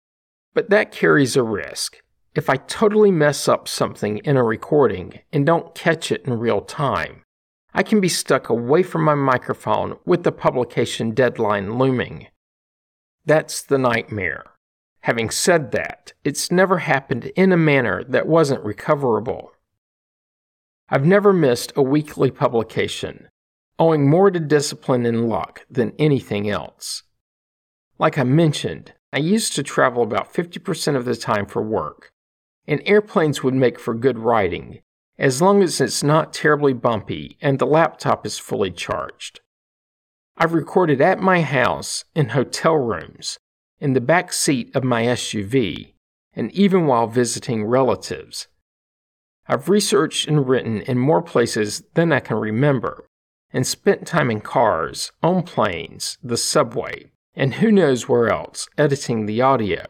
But 0.54 0.70
that 0.70 0.92
carries 0.92 1.35
a 1.35 1.42
risk 1.42 1.96
if 2.37 2.50
I 2.50 2.57
totally 2.57 3.11
mess 3.11 3.49
up 3.49 3.66
something 3.66 4.19
in 4.19 4.37
a 4.37 4.45
recording 4.45 5.21
and 5.33 5.47
don't 5.47 5.75
catch 5.75 6.12
it 6.12 6.25
in 6.26 6.38
real 6.38 6.61
time, 6.61 7.23
I 7.73 7.83
can 7.83 8.00
be 8.00 8.09
stuck 8.09 8.49
away 8.49 8.83
from 8.83 9.05
my 9.05 9.14
microphone 9.14 9.97
with 10.05 10.23
the 10.23 10.33
publication 10.33 11.12
deadline 11.12 11.78
looming. 11.78 12.26
That's 13.25 13.62
the 13.62 13.78
nightmare. 13.78 14.45
Having 15.00 15.31
said 15.31 15.71
that, 15.73 16.12
it's 16.25 16.50
never 16.50 16.78
happened 16.78 17.26
in 17.37 17.52
a 17.52 17.57
manner 17.57 18.05
that 18.05 18.26
wasn't 18.26 18.64
recoverable. 18.64 19.52
I've 20.88 21.07
never 21.07 21.33
missed 21.33 21.73
a 21.75 21.83
weekly 21.83 22.31
publication, 22.31 23.28
owing 23.78 24.09
more 24.09 24.31
to 24.31 24.40
discipline 24.40 25.07
and 25.07 25.28
luck 25.28 25.64
than 25.71 25.95
anything 25.99 26.50
else. 26.50 27.02
Like 27.99 28.19
I 28.19 28.25
mentioned, 28.25 28.93
I 29.12 29.19
used 29.19 29.55
to 29.55 29.62
travel 29.62 30.02
about 30.02 30.35
50% 30.35 30.97
of 30.97 31.05
the 31.05 31.16
time 31.16 31.47
for 31.47 31.62
work, 31.62 32.12
and 32.66 32.82
airplanes 32.85 33.42
would 33.42 33.54
make 33.54 33.78
for 33.78 33.94
good 33.94 34.18
writing, 34.18 34.80
as 35.18 35.40
long 35.40 35.62
as 35.62 35.80
it's 35.80 36.02
not 36.02 36.32
terribly 36.32 36.73
bumpy 36.73 37.37
and 37.40 37.58
the 37.58 37.66
laptop 37.66 38.26
is 38.26 38.38
fully 38.38 38.70
charged. 38.70 39.40
I've 40.37 40.52
recorded 40.52 41.00
at 41.00 41.20
my 41.20 41.40
house, 41.40 42.04
in 42.14 42.30
hotel 42.30 42.76
rooms, 42.76 43.38
in 43.80 43.94
the 43.94 44.00
back 44.00 44.32
seat 44.32 44.75
of 44.75 44.85
my 44.85 45.04
SUV, 45.04 45.94
and 46.35 46.52
even 46.52 46.87
while 46.87 47.06
visiting 47.06 47.64
relatives. 47.64 48.49
I've 49.49 49.68
researched 49.68 50.28
and 50.28 50.46
written 50.46 50.82
in 50.82 50.99
more 50.99 51.23
places 51.23 51.85
than 51.94 52.12
I 52.12 52.20
can 52.20 52.37
remember, 52.37 53.06
and 53.50 53.66
spent 53.66 54.06
time 54.06 54.30
in 54.30 54.40
cars, 54.40 55.12
on 55.23 55.42
planes, 55.42 56.18
the 56.23 56.37
subway, 56.37 57.12
and 57.35 57.54
who 57.54 57.70
knows 57.70 58.08
where 58.08 58.28
else, 58.28 58.68
editing 58.76 59.25
the 59.25 59.40
audio. 59.40 59.87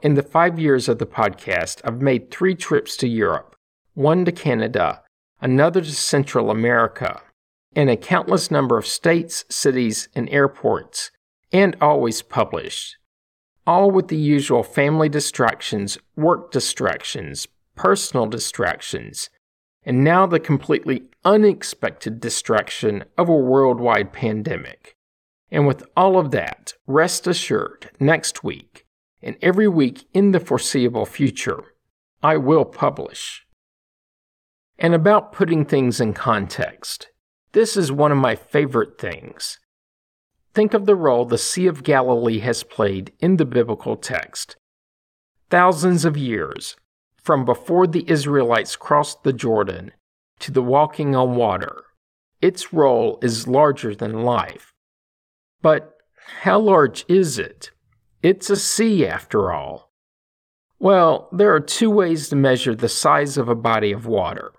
In 0.00 0.14
the 0.14 0.22
five 0.22 0.60
years 0.60 0.88
of 0.88 1.00
the 1.00 1.06
podcast, 1.06 1.80
I've 1.82 2.00
made 2.00 2.30
three 2.30 2.54
trips 2.54 2.96
to 2.98 3.08
Europe 3.08 3.56
one 3.94 4.24
to 4.24 4.30
Canada, 4.30 5.02
another 5.40 5.80
to 5.80 5.90
Central 5.90 6.52
America, 6.52 7.20
and 7.74 7.90
a 7.90 7.96
countless 7.96 8.48
number 8.48 8.78
of 8.78 8.86
states, 8.86 9.44
cities, 9.48 10.08
and 10.14 10.30
airports, 10.30 11.10
and 11.52 11.76
always 11.80 12.22
published. 12.22 12.96
All 13.66 13.90
with 13.90 14.06
the 14.06 14.16
usual 14.16 14.62
family 14.62 15.08
distractions, 15.08 15.98
work 16.14 16.52
distractions, 16.52 17.48
personal 17.74 18.26
distractions, 18.26 19.30
and 19.82 20.04
now 20.04 20.26
the 20.26 20.38
completely 20.38 21.08
unexpected 21.24 22.20
distraction 22.20 23.02
of 23.16 23.28
a 23.28 23.34
worldwide 23.34 24.12
pandemic. 24.12 24.94
And 25.50 25.66
with 25.66 25.82
all 25.96 26.18
of 26.18 26.30
that, 26.30 26.74
rest 26.86 27.26
assured, 27.26 27.90
next 27.98 28.44
week, 28.44 28.84
and 29.22 29.36
every 29.42 29.68
week 29.68 30.04
in 30.12 30.32
the 30.32 30.40
foreseeable 30.40 31.06
future, 31.06 31.64
I 32.22 32.36
will 32.36 32.64
publish. 32.64 33.46
And 34.78 34.94
about 34.94 35.32
putting 35.32 35.64
things 35.64 36.00
in 36.00 36.14
context, 36.14 37.08
this 37.52 37.76
is 37.76 37.90
one 37.90 38.12
of 38.12 38.18
my 38.18 38.36
favorite 38.36 38.98
things. 38.98 39.58
Think 40.54 40.74
of 40.74 40.86
the 40.86 40.96
role 40.96 41.24
the 41.24 41.38
Sea 41.38 41.66
of 41.66 41.82
Galilee 41.82 42.40
has 42.40 42.62
played 42.62 43.12
in 43.20 43.36
the 43.36 43.44
biblical 43.44 43.96
text. 43.96 44.56
Thousands 45.50 46.04
of 46.04 46.16
years, 46.16 46.76
from 47.16 47.44
before 47.44 47.86
the 47.86 48.08
Israelites 48.10 48.76
crossed 48.76 49.22
the 49.22 49.32
Jordan 49.32 49.92
to 50.40 50.52
the 50.52 50.62
walking 50.62 51.16
on 51.16 51.36
water, 51.36 51.84
its 52.40 52.72
role 52.72 53.18
is 53.22 53.48
larger 53.48 53.94
than 53.94 54.22
life. 54.22 54.72
But 55.60 55.96
how 56.42 56.58
large 56.60 57.04
is 57.08 57.38
it? 57.38 57.70
It's 58.22 58.50
a 58.50 58.56
sea, 58.56 59.06
after 59.06 59.52
all. 59.52 59.92
Well, 60.80 61.28
there 61.32 61.54
are 61.54 61.60
two 61.60 61.90
ways 61.90 62.28
to 62.28 62.36
measure 62.36 62.74
the 62.74 62.88
size 62.88 63.36
of 63.36 63.48
a 63.48 63.54
body 63.54 63.92
of 63.92 64.06
water 64.06 64.52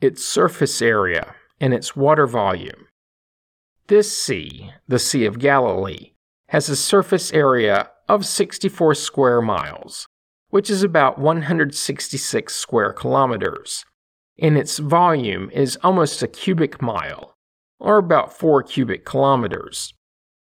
its 0.00 0.22
surface 0.22 0.82
area 0.82 1.34
and 1.60 1.72
its 1.72 1.96
water 1.96 2.26
volume. 2.26 2.88
This 3.86 4.16
sea, 4.16 4.70
the 4.86 4.98
Sea 4.98 5.24
of 5.24 5.38
Galilee, 5.38 6.12
has 6.48 6.68
a 6.68 6.76
surface 6.76 7.32
area 7.32 7.90
of 8.08 8.26
64 8.26 8.94
square 8.96 9.40
miles, 9.40 10.06
which 10.50 10.68
is 10.68 10.82
about 10.82 11.18
166 11.18 12.54
square 12.54 12.92
kilometers, 12.92 13.86
and 14.38 14.58
its 14.58 14.78
volume 14.78 15.50
is 15.54 15.78
almost 15.82 16.22
a 16.22 16.28
cubic 16.28 16.82
mile, 16.82 17.36
or 17.78 17.96
about 17.96 18.36
4 18.36 18.62
cubic 18.62 19.04
kilometers. 19.06 19.94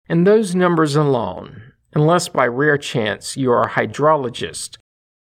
And 0.09 0.27
those 0.27 0.55
numbers 0.55 0.97
alone, 0.97 1.70
unless 1.93 2.29
by 2.29 2.47
rare 2.47 2.79
chance 2.79 3.37
you 3.37 3.51
are 3.51 3.63
a 3.63 3.71
hydrologist 3.71 4.77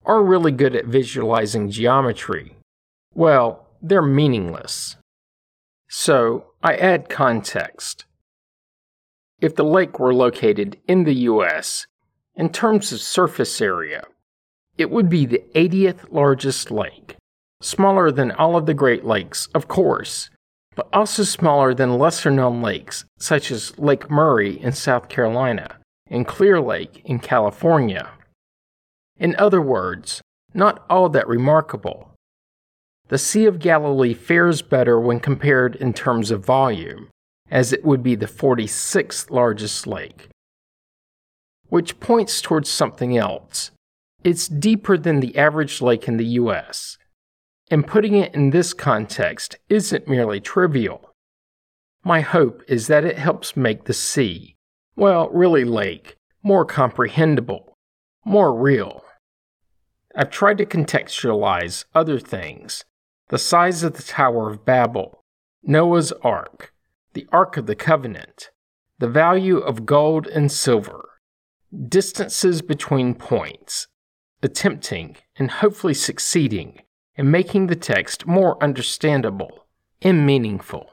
or 0.02 0.24
really 0.24 0.52
good 0.52 0.74
at 0.74 0.86
visualizing 0.86 1.70
geometry, 1.70 2.56
well, 3.14 3.66
they're 3.82 4.02
meaningless. 4.02 4.96
So, 5.88 6.46
I 6.62 6.74
add 6.76 7.08
context. 7.08 8.04
If 9.40 9.54
the 9.54 9.64
lake 9.64 9.98
were 9.98 10.14
located 10.14 10.78
in 10.86 11.04
the 11.04 11.14
US, 11.14 11.86
in 12.34 12.50
terms 12.50 12.92
of 12.92 13.00
surface 13.00 13.60
area, 13.60 14.04
it 14.76 14.90
would 14.90 15.08
be 15.08 15.26
the 15.26 15.42
80th 15.54 16.10
largest 16.10 16.70
lake, 16.70 17.16
smaller 17.60 18.10
than 18.10 18.32
all 18.32 18.56
of 18.56 18.66
the 18.66 18.74
Great 18.74 19.04
Lakes, 19.04 19.48
of 19.54 19.68
course, 19.68 20.30
but 20.74 20.88
also 20.92 21.24
smaller 21.24 21.74
than 21.74 21.98
lesser 21.98 22.30
known 22.30 22.62
lakes 22.62 23.04
such 23.18 23.50
as 23.50 23.76
Lake 23.78 24.10
Murray 24.10 24.60
in 24.60 24.72
South 24.72 25.08
Carolina 25.08 25.77
and 26.10 26.26
Clear 26.26 26.60
Lake 26.60 27.02
in 27.04 27.18
California. 27.18 28.10
In 29.18 29.34
other 29.36 29.60
words, 29.60 30.22
not 30.54 30.84
all 30.88 31.08
that 31.08 31.28
remarkable. 31.28 32.12
The 33.08 33.18
Sea 33.18 33.46
of 33.46 33.58
Galilee 33.58 34.14
fares 34.14 34.62
better 34.62 35.00
when 35.00 35.20
compared 35.20 35.76
in 35.76 35.92
terms 35.92 36.30
of 36.30 36.44
volume, 36.44 37.08
as 37.50 37.72
it 37.72 37.84
would 37.84 38.02
be 38.02 38.14
the 38.14 38.26
46th 38.26 39.30
largest 39.30 39.86
lake. 39.86 40.28
Which 41.68 42.00
points 42.00 42.40
towards 42.40 42.68
something 42.68 43.16
else. 43.16 43.70
It's 44.24 44.48
deeper 44.48 44.98
than 44.98 45.20
the 45.20 45.36
average 45.38 45.80
lake 45.80 46.08
in 46.08 46.16
the 46.16 46.26
US, 46.42 46.98
and 47.70 47.86
putting 47.86 48.14
it 48.14 48.34
in 48.34 48.50
this 48.50 48.72
context 48.74 49.56
isn't 49.68 50.08
merely 50.08 50.40
trivial. 50.40 51.14
My 52.04 52.20
hope 52.20 52.62
is 52.68 52.86
that 52.86 53.04
it 53.04 53.18
helps 53.18 53.56
make 53.56 53.84
the 53.84 53.94
sea, 53.94 54.56
well, 54.98 55.28
really 55.30 55.64
lake, 55.64 56.16
more 56.42 56.64
comprehensible, 56.64 57.76
more 58.24 58.52
real. 58.52 59.04
I've 60.16 60.30
tried 60.30 60.58
to 60.58 60.66
contextualize 60.66 61.84
other 61.94 62.18
things. 62.18 62.84
The 63.28 63.38
size 63.38 63.84
of 63.84 63.94
the 63.94 64.02
Tower 64.02 64.50
of 64.50 64.64
Babel, 64.64 65.22
Noah's 65.62 66.10
Ark, 66.22 66.72
the 67.12 67.28
Ark 67.30 67.56
of 67.56 67.66
the 67.66 67.76
Covenant, 67.76 68.50
the 68.98 69.08
value 69.08 69.58
of 69.58 69.86
gold 69.86 70.26
and 70.26 70.50
silver, 70.50 71.10
distances 71.88 72.60
between 72.60 73.14
points, 73.14 73.86
attempting 74.42 75.16
and 75.36 75.52
hopefully 75.52 75.94
succeeding 75.94 76.82
in 77.14 77.30
making 77.30 77.68
the 77.68 77.76
text 77.76 78.26
more 78.26 78.60
understandable 78.60 79.68
and 80.02 80.26
meaningful. 80.26 80.90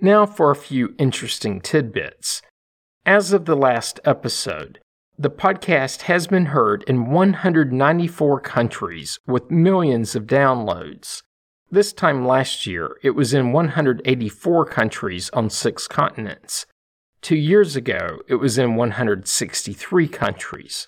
Now 0.00 0.24
for 0.24 0.52
a 0.52 0.56
few 0.56 0.94
interesting 0.98 1.60
tidbits. 1.60 2.42
As 3.10 3.32
of 3.32 3.44
the 3.44 3.56
last 3.56 3.98
episode, 4.04 4.78
the 5.18 5.30
podcast 5.30 6.02
has 6.02 6.28
been 6.28 6.46
heard 6.46 6.84
in 6.84 7.10
194 7.10 8.40
countries 8.40 9.18
with 9.26 9.50
millions 9.50 10.14
of 10.14 10.28
downloads. 10.28 11.24
This 11.72 11.92
time 11.92 12.24
last 12.24 12.68
year, 12.68 12.98
it 13.02 13.16
was 13.16 13.34
in 13.34 13.50
184 13.50 14.64
countries 14.66 15.28
on 15.30 15.50
six 15.50 15.88
continents. 15.88 16.66
Two 17.20 17.34
years 17.34 17.74
ago, 17.74 18.20
it 18.28 18.36
was 18.36 18.58
in 18.58 18.76
163 18.76 20.06
countries. 20.06 20.86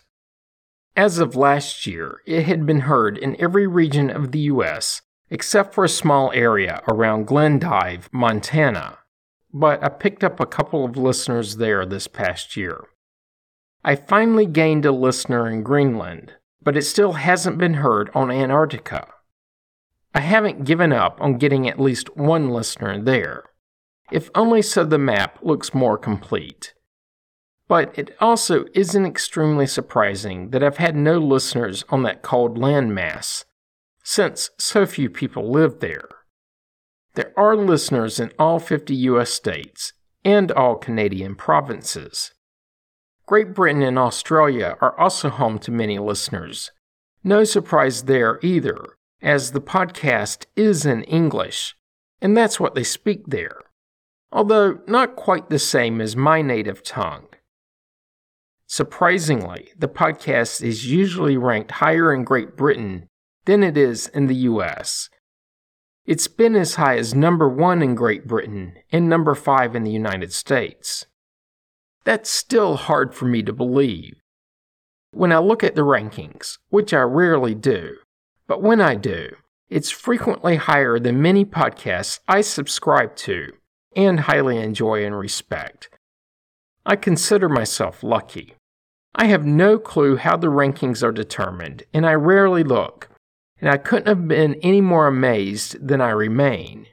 As 0.94 1.18
of 1.18 1.34
last 1.34 1.88
year, 1.88 2.20
it 2.24 2.44
had 2.44 2.64
been 2.64 2.82
heard 2.82 3.18
in 3.18 3.34
every 3.40 3.66
region 3.66 4.10
of 4.10 4.30
the 4.30 4.46
U.S. 4.54 5.02
except 5.28 5.74
for 5.74 5.82
a 5.82 5.88
small 5.88 6.30
area 6.30 6.82
around 6.86 7.26
Glendive, 7.26 8.08
Montana. 8.12 8.98
But 9.52 9.82
I 9.84 9.88
picked 9.88 10.24
up 10.24 10.40
a 10.40 10.46
couple 10.46 10.84
of 10.84 10.96
listeners 10.96 11.56
there 11.56 11.84
this 11.84 12.06
past 12.08 12.56
year. 12.56 12.84
I 13.84 13.96
finally 13.96 14.46
gained 14.46 14.86
a 14.86 14.92
listener 14.92 15.48
in 15.48 15.62
Greenland, 15.62 16.34
but 16.62 16.76
it 16.76 16.82
still 16.82 17.14
hasn't 17.14 17.58
been 17.58 17.74
heard 17.74 18.10
on 18.14 18.30
Antarctica. 18.30 19.08
I 20.14 20.20
haven't 20.20 20.64
given 20.64 20.92
up 20.92 21.20
on 21.20 21.38
getting 21.38 21.68
at 21.68 21.80
least 21.80 22.16
one 22.16 22.50
listener 22.50 23.00
there, 23.02 23.44
if 24.10 24.30
only 24.34 24.62
so 24.62 24.84
the 24.84 24.98
map 24.98 25.38
looks 25.42 25.74
more 25.74 25.98
complete. 25.98 26.74
But 27.66 27.98
it 27.98 28.14
also 28.20 28.66
isn't 28.74 29.06
extremely 29.06 29.66
surprising 29.66 30.50
that 30.50 30.62
I've 30.62 30.76
had 30.76 30.94
no 30.94 31.18
listeners 31.18 31.84
on 31.88 32.02
that 32.02 32.22
cold 32.22 32.58
landmass, 32.58 33.44
since 34.04 34.50
so 34.58 34.86
few 34.86 35.08
people 35.08 35.50
live 35.50 35.80
there. 35.80 36.08
There 37.14 37.32
are 37.36 37.56
listeners 37.56 38.18
in 38.18 38.32
all 38.38 38.58
50 38.58 38.94
US 38.94 39.30
states 39.30 39.92
and 40.24 40.50
all 40.52 40.76
Canadian 40.76 41.34
provinces. 41.34 42.32
Great 43.26 43.54
Britain 43.54 43.82
and 43.82 43.98
Australia 43.98 44.76
are 44.80 44.98
also 44.98 45.28
home 45.28 45.58
to 45.60 45.70
many 45.70 45.98
listeners. 45.98 46.70
No 47.22 47.44
surprise 47.44 48.04
there 48.04 48.38
either, 48.42 48.96
as 49.20 49.52
the 49.52 49.60
podcast 49.60 50.46
is 50.56 50.86
in 50.86 51.04
English, 51.04 51.76
and 52.20 52.36
that's 52.36 52.58
what 52.58 52.74
they 52.74 52.82
speak 52.82 53.26
there, 53.26 53.58
although 54.32 54.80
not 54.86 55.14
quite 55.14 55.50
the 55.50 55.58
same 55.58 56.00
as 56.00 56.16
my 56.16 56.40
native 56.40 56.82
tongue. 56.82 57.28
Surprisingly, 58.66 59.70
the 59.78 59.88
podcast 59.88 60.62
is 60.62 60.90
usually 60.90 61.36
ranked 61.36 61.72
higher 61.72 62.12
in 62.12 62.24
Great 62.24 62.56
Britain 62.56 63.06
than 63.44 63.62
it 63.62 63.76
is 63.76 64.08
in 64.08 64.28
the 64.28 64.34
US. 64.34 65.10
It's 66.04 66.26
been 66.26 66.56
as 66.56 66.74
high 66.74 66.98
as 66.98 67.14
number 67.14 67.48
one 67.48 67.80
in 67.80 67.94
Great 67.94 68.26
Britain 68.26 68.74
and 68.90 69.08
number 69.08 69.36
five 69.36 69.76
in 69.76 69.84
the 69.84 69.92
United 69.92 70.32
States. 70.32 71.06
That's 72.02 72.28
still 72.28 72.74
hard 72.74 73.14
for 73.14 73.26
me 73.26 73.44
to 73.44 73.52
believe. 73.52 74.16
When 75.12 75.30
I 75.30 75.38
look 75.38 75.62
at 75.62 75.76
the 75.76 75.82
rankings, 75.82 76.58
which 76.70 76.92
I 76.92 77.02
rarely 77.02 77.54
do, 77.54 77.98
but 78.48 78.60
when 78.60 78.80
I 78.80 78.96
do, 78.96 79.36
it's 79.70 79.90
frequently 79.90 80.56
higher 80.56 80.98
than 80.98 81.22
many 81.22 81.44
podcasts 81.44 82.18
I 82.26 82.40
subscribe 82.40 83.14
to 83.16 83.52
and 83.94 84.20
highly 84.20 84.56
enjoy 84.56 85.06
and 85.06 85.16
respect. 85.16 85.88
I 86.84 86.96
consider 86.96 87.48
myself 87.48 88.02
lucky. 88.02 88.56
I 89.14 89.26
have 89.26 89.46
no 89.46 89.78
clue 89.78 90.16
how 90.16 90.36
the 90.36 90.48
rankings 90.48 91.04
are 91.04 91.12
determined, 91.12 91.84
and 91.94 92.04
I 92.04 92.14
rarely 92.14 92.64
look, 92.64 93.08
and 93.62 93.70
I 93.70 93.76
couldn't 93.76 94.08
have 94.08 94.26
been 94.26 94.56
any 94.56 94.80
more 94.80 95.06
amazed 95.06 95.86
than 95.86 96.00
I 96.00 96.10
remain. 96.10 96.88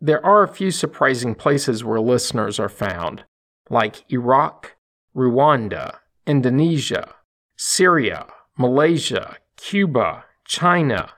There 0.00 0.24
are 0.24 0.42
a 0.42 0.48
few 0.48 0.70
surprising 0.70 1.34
places 1.34 1.84
where 1.84 2.00
listeners 2.00 2.58
are 2.58 2.70
found, 2.70 3.24
like 3.68 4.10
Iraq, 4.10 4.76
Rwanda, 5.14 5.98
Indonesia, 6.26 7.14
Syria, 7.56 8.26
Malaysia, 8.56 9.36
Cuba, 9.56 10.24
China, 10.46 11.10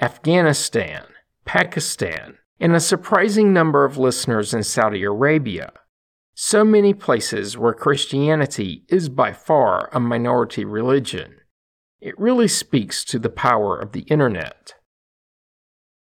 Afghanistan, 0.00 1.04
Pakistan, 1.46 2.38
and 2.60 2.76
a 2.76 2.80
surprising 2.80 3.54
number 3.54 3.86
of 3.86 3.96
listeners 3.96 4.52
in 4.52 4.62
Saudi 4.62 5.02
Arabia. 5.02 5.72
So 6.34 6.62
many 6.62 6.92
places 6.92 7.56
where 7.56 7.72
Christianity 7.72 8.84
is 8.88 9.08
by 9.08 9.32
far 9.32 9.88
a 9.92 10.00
minority 10.00 10.64
religion. 10.64 11.36
It 12.02 12.18
really 12.18 12.48
speaks 12.48 13.04
to 13.04 13.20
the 13.20 13.30
power 13.30 13.78
of 13.78 13.92
the 13.92 14.00
internet. 14.08 14.74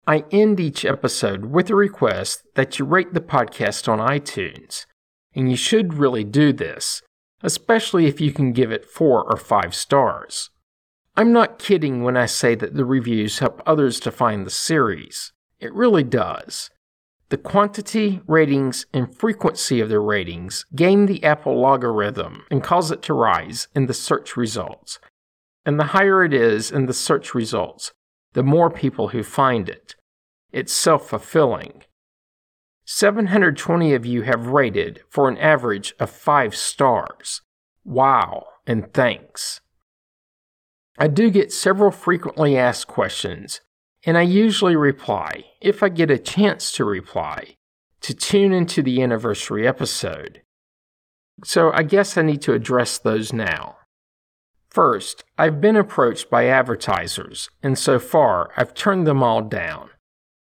I 0.05 0.25
end 0.29 0.59
each 0.59 0.85
episode 0.85 1.45
with 1.45 1.71
a 1.71 1.75
request 1.75 2.43
that 2.53 2.77
you 2.77 2.85
rate 2.85 3.15
the 3.15 3.19
podcast 3.19 3.89
on 3.91 3.97
iTunes, 3.97 4.85
and 5.33 5.49
you 5.49 5.57
should 5.57 5.95
really 5.95 6.23
do 6.23 6.53
this, 6.53 7.01
especially 7.41 8.05
if 8.05 8.21
you 8.21 8.31
can 8.31 8.53
give 8.53 8.71
it 8.71 8.85
four 8.85 9.23
or 9.23 9.37
five 9.37 9.73
stars. 9.73 10.51
I'm 11.15 11.33
not 11.33 11.57
kidding 11.57 12.03
when 12.03 12.15
I 12.15 12.27
say 12.27 12.53
that 12.53 12.75
the 12.75 12.85
reviews 12.85 13.39
help 13.39 13.63
others 13.65 13.99
to 14.01 14.11
find 14.11 14.45
the 14.45 14.51
series. 14.51 15.33
It 15.59 15.73
really 15.73 16.03
does. 16.03 16.69
The 17.29 17.37
quantity, 17.37 18.21
ratings, 18.27 18.85
and 18.93 19.17
frequency 19.17 19.79
of 19.79 19.89
the 19.89 19.99
ratings 19.99 20.63
gain 20.75 21.07
the 21.07 21.23
Apple 21.23 21.65
algorithm 21.65 22.43
and 22.51 22.63
cause 22.63 22.91
it 22.91 23.01
to 23.01 23.15
rise 23.15 23.67
in 23.73 23.87
the 23.87 23.95
search 23.95 24.37
results. 24.37 24.99
And 25.67 25.77
the 25.77 25.87
higher 25.87 26.23
it 26.23 26.33
is 26.33 26.71
in 26.71 26.85
the 26.85 26.93
search 26.93 27.35
results, 27.35 27.91
the 28.31 28.41
more 28.41 28.69
people 28.69 29.09
who 29.09 29.21
find 29.21 29.67
it. 29.67 29.95
It's 30.53 30.71
self 30.71 31.09
fulfilling. 31.09 31.83
720 32.85 33.93
of 33.93 34.05
you 34.05 34.21
have 34.21 34.47
rated 34.47 35.01
for 35.09 35.27
an 35.27 35.37
average 35.37 35.93
of 35.99 36.09
5 36.09 36.55
stars. 36.55 37.41
Wow, 37.83 38.45
and 38.65 38.93
thanks. 38.93 39.59
I 40.97 41.09
do 41.09 41.29
get 41.29 41.51
several 41.51 41.91
frequently 41.91 42.57
asked 42.57 42.87
questions, 42.87 43.59
and 44.05 44.17
I 44.17 44.21
usually 44.21 44.77
reply, 44.77 45.43
if 45.59 45.83
I 45.83 45.89
get 45.89 46.09
a 46.09 46.17
chance 46.17 46.71
to 46.71 46.85
reply, 46.85 47.57
to 47.99 48.13
tune 48.13 48.53
into 48.53 48.81
the 48.81 49.01
anniversary 49.01 49.67
episode. 49.67 50.43
So 51.43 51.73
I 51.73 51.83
guess 51.83 52.17
I 52.17 52.21
need 52.21 52.41
to 52.43 52.53
address 52.53 52.97
those 52.97 53.33
now. 53.33 53.75
First, 54.69 55.23
I've 55.37 55.61
been 55.61 55.75
approached 55.75 56.29
by 56.29 56.47
advertisers, 56.47 57.49
and 57.63 57.77
so 57.77 57.99
far 57.99 58.51
I've 58.57 58.73
turned 58.73 59.07
them 59.07 59.23
all 59.23 59.41
down. 59.41 59.89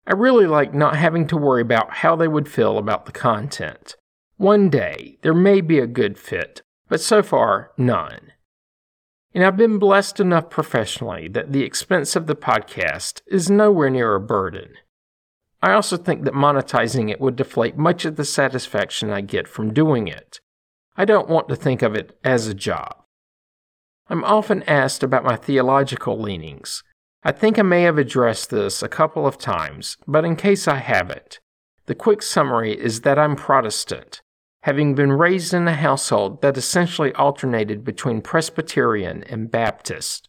I 0.06 0.14
really 0.14 0.48
like 0.48 0.74
not 0.74 0.96
having 0.98 1.28
to 1.28 1.38
worry 1.38 1.62
about 1.62 1.96
how 1.96 2.16
they 2.16 2.28
would 2.28 2.48
feel 2.48 2.78
about 2.78 3.06
the 3.06 3.12
content. 3.12 3.96
One 4.38 4.70
day, 4.70 5.18
there 5.22 5.34
may 5.34 5.62
be 5.62 5.80
a 5.80 5.88
good 5.88 6.18
fit, 6.18 6.62
but 6.90 7.02
so 7.02 7.24
far, 7.24 7.72
none. 7.78 8.34
And 9.34 9.44
I've 9.44 9.58
been 9.58 9.80
blessed 9.80 10.20
enough 10.20 10.50
professionally 10.50 11.28
that 11.30 11.54
the 11.54 11.64
expense 11.64 12.16
of 12.16 12.28
the 12.28 12.36
podcast 12.36 13.22
is 13.28 13.50
nowhere 13.50 13.90
near 13.90 14.14
a 14.14 14.20
burden. 14.20 14.74
I 15.62 15.72
also 15.72 15.96
think 15.96 16.26
that 16.26 16.34
monetizing 16.34 17.10
it 17.10 17.22
would 17.22 17.38
deflate 17.38 17.78
much 17.78 18.04
of 18.04 18.18
the 18.18 18.26
satisfaction 18.26 19.10
I 19.10 19.22
get 19.22 19.48
from 19.48 19.74
doing 19.74 20.08
it. 20.08 20.42
I 20.98 21.06
don't 21.06 21.30
want 21.30 21.48
to 21.48 21.56
think 21.56 21.82
of 21.82 21.96
it 21.96 22.18
as 22.24 22.48
a 22.48 22.54
job. 22.54 23.03
I'm 24.10 24.24
often 24.24 24.64
asked 24.64 25.04
about 25.04 25.24
my 25.24 25.36
theological 25.36 26.20
leanings. 26.20 26.84
I 27.24 27.32
think 27.32 27.58
I 27.58 27.62
may 27.62 27.84
have 27.84 27.98
addressed 27.98 28.50
this 28.50 28.84
a 28.84 28.90
couple 28.90 29.26
of 29.26 29.38
times, 29.38 29.98
but 30.06 30.26
in 30.26 30.36
case 30.36 30.68
I 30.68 30.76
haven't, 30.76 31.40
the 31.86 31.96
quick 31.96 32.22
summary 32.22 32.78
is 32.78 33.02
that 33.02 33.18
I'm 33.18 33.36
Protestant, 33.36 34.22
having 34.64 34.94
been 34.94 35.14
raised 35.14 35.54
in 35.54 35.68
a 35.68 35.76
household 35.76 36.42
that 36.42 36.58
essentially 36.58 37.14
alternated 37.14 37.86
between 37.86 38.22
Presbyterian 38.22 39.24
and 39.24 39.52
Baptist. 39.52 40.28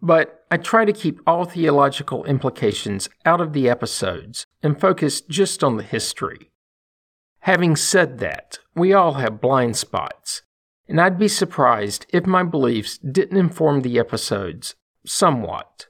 But 0.00 0.44
I 0.50 0.56
try 0.56 0.86
to 0.86 0.92
keep 0.92 1.20
all 1.26 1.44
theological 1.44 2.24
implications 2.24 3.10
out 3.26 3.42
of 3.42 3.52
the 3.52 3.68
episodes 3.68 4.46
and 4.62 4.80
focus 4.80 5.20
just 5.20 5.62
on 5.62 5.76
the 5.76 5.82
history. 5.82 6.50
Having 7.40 7.76
said 7.76 8.18
that, 8.18 8.58
we 8.74 8.94
all 8.94 9.14
have 9.14 9.40
blind 9.40 9.76
spots, 9.76 10.42
and 10.90 11.00
I'd 11.00 11.20
be 11.20 11.28
surprised 11.28 12.04
if 12.08 12.26
my 12.26 12.42
beliefs 12.42 12.98
didn't 12.98 13.38
inform 13.38 13.82
the 13.82 13.96
episodes 14.00 14.74
somewhat. 15.06 15.86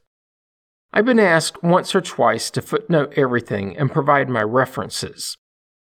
I've 0.93 1.07
been 1.07 1.19
asked 1.19 1.63
once 1.63 1.95
or 1.95 2.03
twice 2.03 2.51
to 2.51 2.61
footnote 2.61 3.15
everything 3.17 3.79
and 3.79 3.91
provide 3.91 4.29
my 4.29 4.43
references. 4.43 5.39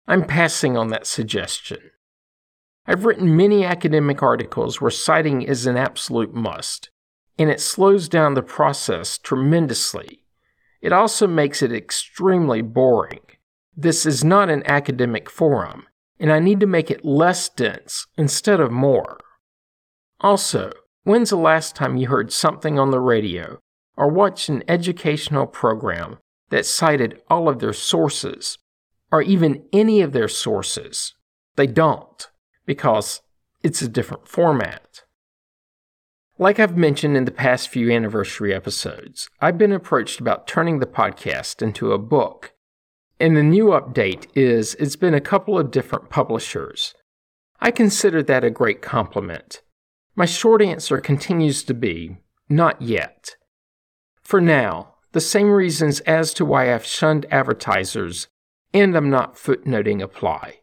I'm 0.07 0.25
passing 0.25 0.77
on 0.77 0.89
that 0.89 1.05
suggestion. 1.05 1.79
I've 2.87 3.05
written 3.05 3.37
many 3.37 3.65
academic 3.65 4.23
articles 4.23 4.81
where 4.81 4.91
citing 4.91 5.43
is 5.43 5.67
an 5.67 5.77
absolute 5.77 6.33
must, 6.33 6.91
and 7.37 7.51
it 7.51 7.61
slows 7.61 8.09
down 8.09 8.35
the 8.35 8.43
process 8.43 9.19
tremendously. 9.19 10.23
It 10.81 10.93
also 10.93 11.27
makes 11.27 11.61
it 11.61 11.73
extremely 11.73 12.63
boring. 12.63 13.23
This 13.77 14.07
is 14.07 14.23
not 14.23 14.49
an 14.49 14.63
academic 14.65 15.29
forum, 15.29 15.88
and 16.19 16.33
I 16.33 16.39
need 16.39 16.61
to 16.61 16.67
make 16.67 16.91
it 16.91 17.05
less 17.05 17.49
dense 17.49 18.07
instead 18.17 18.61
of 18.61 18.71
more. 18.71 19.19
Also, 20.21 20.73
when's 21.05 21.31
the 21.31 21.37
last 21.37 21.77
time 21.77 21.97
you 21.97 22.09
heard 22.09 22.33
something 22.33 22.79
on 22.79 22.91
the 22.91 23.01
radio 23.01 23.61
or 23.97 24.09
watched 24.09 24.49
an 24.49 24.63
educational 24.69 25.47
program 25.47 26.19
that 26.51 26.67
cited 26.67 27.21
all 27.29 27.49
of 27.49 27.59
their 27.59 27.73
sources 27.73 28.59
or 29.11 29.23
even 29.23 29.65
any 29.73 30.01
of 30.01 30.13
their 30.13 30.29
sources. 30.29 31.15
They 31.57 31.67
don't, 31.67 32.29
because 32.67 33.21
it's 33.63 33.83
a 33.83 33.89
different 33.89 34.29
format. 34.29 35.03
Like 36.39 36.61
I've 36.61 36.77
mentioned 36.77 37.17
in 37.17 37.25
the 37.25 37.33
past 37.33 37.69
few 37.69 37.91
anniversary 37.91 38.55
episodes, 38.55 39.29
I've 39.41 39.59
been 39.59 39.73
approached 39.73 40.21
about 40.21 40.47
turning 40.47 40.79
the 40.79 40.87
podcast 40.87 41.61
into 41.63 41.93
a 41.93 41.99
book. 41.99 42.53
And 43.21 43.37
the 43.37 43.43
new 43.43 43.67
update 43.67 44.27
is 44.35 44.75
it's 44.75 44.97
been 44.97 45.15
a 45.15 45.21
couple 45.21 45.59
of 45.59 45.71
different 45.71 46.09
publishers. 46.09 46.95
I 47.61 47.71
consider 47.71 48.23
that 48.23 48.45
a 48.45 48.51
great 48.51 48.81
compliment. 48.81 49.63
My 50.15 50.25
short 50.25 50.63
answer 50.63 51.01
continues 51.01 51.63
to 51.65 51.75
be 51.75 52.19
not 52.49 52.81
yet. 52.81 53.37
For 54.23 54.41
now, 54.41 54.95
the 55.13 55.21
same 55.21 55.51
reasons 55.51 56.01
as 56.01 56.33
to 56.35 56.45
why 56.45 56.73
I've 56.73 56.85
shunned 56.85 57.27
advertisers 57.31 58.29
and 58.73 58.97
I'm 58.97 59.11
not 59.11 59.37
footnoting 59.37 60.03
apply. 60.03 60.61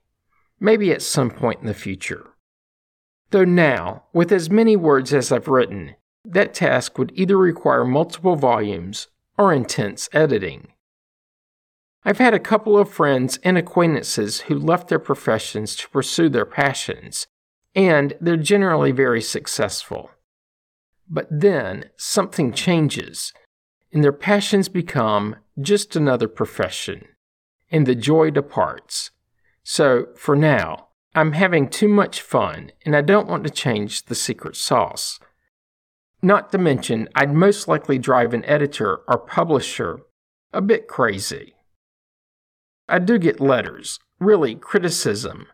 Maybe 0.60 0.92
at 0.92 1.02
some 1.02 1.32
point 1.32 1.62
in 1.62 1.68
the 1.68 1.74
future. 1.74 2.28
Though 3.32 3.46
now, 3.46 4.04
with 4.14 4.32
as 4.32 4.50
many 4.50 4.76
words 4.76 5.14
as 5.14 5.32
I've 5.32 5.48
written, 5.48 5.96
that 6.24 6.54
task 6.54 6.98
would 6.98 7.12
either 7.16 7.38
require 7.38 7.84
multiple 7.84 8.36
volumes 8.36 9.08
or 9.38 9.52
intense 9.52 10.08
editing. 10.14 10.70
I've 12.08 12.20
had 12.20 12.36
a 12.36 12.40
couple 12.40 12.78
of 12.78 12.88
friends 12.88 13.40
and 13.44 13.58
acquaintances 13.58 14.42
who 14.42 14.60
left 14.60 14.90
their 14.90 15.00
professions 15.00 15.76
to 15.78 15.90
pursue 15.90 16.30
their 16.30 16.46
passions, 16.46 17.26
and 17.74 18.14
they're 18.22 18.38
generally 18.38 18.92
very 18.92 19.24
successful. 19.24 20.12
But 21.10 21.28
then 21.32 21.86
something 21.98 22.54
changes, 22.54 23.34
and 23.92 24.04
their 24.04 24.14
passions 24.14 24.70
become 24.70 25.38
just 25.60 25.96
another 25.96 26.28
profession 26.28 27.08
and 27.72 27.88
the 27.88 27.96
joy 27.96 28.30
departs. 28.30 29.10
So, 29.64 30.10
for 30.16 30.36
now, 30.36 30.90
I'm 31.16 31.32
having 31.32 31.70
too 31.70 31.88
much 31.88 32.22
fun 32.22 32.72
and 32.86 32.96
I 32.96 33.02
don't 33.02 33.28
want 33.28 33.46
to 33.46 33.50
change 33.50 34.06
the 34.06 34.16
secret 34.16 34.56
sauce. 34.56 35.20
Not 36.22 36.52
to 36.52 36.60
mention, 36.60 37.10
I'd 37.16 37.34
most 37.34 37.68
likely 37.68 37.98
drive 37.98 38.34
an 38.34 38.46
editor 38.46 39.00
or 39.08 39.18
publisher 39.18 40.02
a 40.54 40.62
bit 40.62 40.88
crazy. 40.88 41.56
I 42.88 43.00
do 43.00 43.18
get 43.18 43.40
letters, 43.40 44.00
really 44.20 44.56
criticism, 44.56 45.48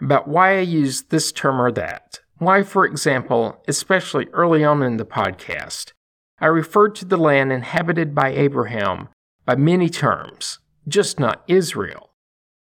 about 0.00 0.26
why 0.26 0.56
I 0.56 0.60
use 0.60 1.02
this 1.02 1.32
term 1.32 1.60
or 1.60 1.70
that. 1.72 2.20
Why, 2.38 2.62
for 2.62 2.84
example, 2.86 3.62
especially 3.68 4.28
early 4.32 4.64
on 4.64 4.82
in 4.82 4.96
the 4.96 5.04
podcast, 5.04 5.92
I 6.40 6.46
referred 6.46 6.94
to 6.96 7.04
the 7.04 7.16
land 7.16 7.52
inhabited 7.52 8.14
by 8.14 8.30
Abraham 8.30 9.08
by 9.44 9.56
many 9.56 9.88
terms, 9.88 10.60
just 10.86 11.18
not 11.18 11.42
Israel. 11.48 12.10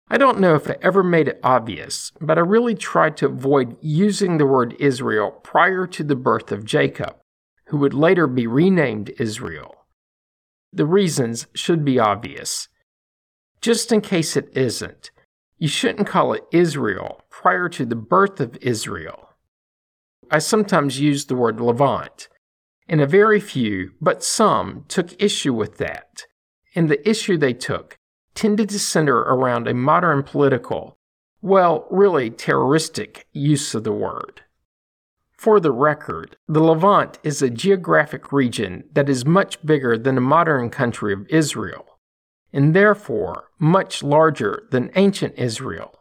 I 0.09 0.17
don't 0.17 0.39
know 0.39 0.55
if 0.55 0.69
I 0.69 0.77
ever 0.81 1.03
made 1.03 1.27
it 1.27 1.39
obvious, 1.43 2.13
but 2.21 2.37
I 2.37 2.41
really 2.41 2.75
tried 2.75 3.17
to 3.17 3.25
avoid 3.25 3.77
using 3.81 4.37
the 4.37 4.45
word 4.45 4.75
Israel 4.79 5.31
prior 5.31 5.85
to 5.85 6.03
the 6.03 6.15
birth 6.15 6.51
of 6.51 6.63
Jacob, 6.63 7.17
who 7.65 7.77
would 7.77 7.93
later 7.93 8.25
be 8.25 8.47
renamed 8.47 9.11
Israel. 9.19 9.85
The 10.71 10.85
reasons 10.85 11.47
should 11.53 11.83
be 11.83 11.99
obvious. 11.99 12.69
Just 13.61 13.91
in 13.91 14.01
case 14.01 14.37
it 14.37 14.49
isn't, 14.55 15.11
you 15.57 15.67
shouldn't 15.67 16.07
call 16.07 16.33
it 16.33 16.43
Israel 16.51 17.23
prior 17.29 17.67
to 17.69 17.85
the 17.85 17.95
birth 17.95 18.39
of 18.39 18.57
Israel. 18.61 19.29
I 20.29 20.39
sometimes 20.39 20.99
use 20.99 21.25
the 21.25 21.35
word 21.35 21.59
Levant, 21.59 22.27
and 22.87 23.01
a 23.01 23.07
very 23.07 23.39
few, 23.39 23.91
but 23.99 24.23
some, 24.23 24.85
took 24.87 25.21
issue 25.21 25.53
with 25.53 25.77
that. 25.77 26.25
And 26.75 26.89
the 26.89 27.07
issue 27.09 27.37
they 27.37 27.53
took 27.53 27.97
tended 28.35 28.69
to 28.69 28.79
center 28.79 29.17
around 29.17 29.67
a 29.67 29.73
modern 29.73 30.21
political, 30.23 30.97
well, 31.41 31.87
really 31.89 32.29
terroristic 32.29 33.27
use 33.33 33.73
of 33.73 33.83
the 33.83 33.91
word. 33.91 34.41
For 35.31 35.59
the 35.59 35.71
record, 35.71 36.37
the 36.47 36.61
Levant 36.61 37.19
is 37.23 37.41
a 37.41 37.49
geographic 37.49 38.31
region 38.31 38.83
that 38.93 39.09
is 39.09 39.25
much 39.25 39.65
bigger 39.65 39.97
than 39.97 40.15
the 40.15 40.21
modern 40.21 40.69
country 40.69 41.13
of 41.13 41.27
Israel, 41.29 41.96
and 42.53 42.75
therefore 42.75 43.49
much 43.59 44.03
larger 44.03 44.67
than 44.71 44.91
ancient 44.95 45.33
Israel. 45.37 45.93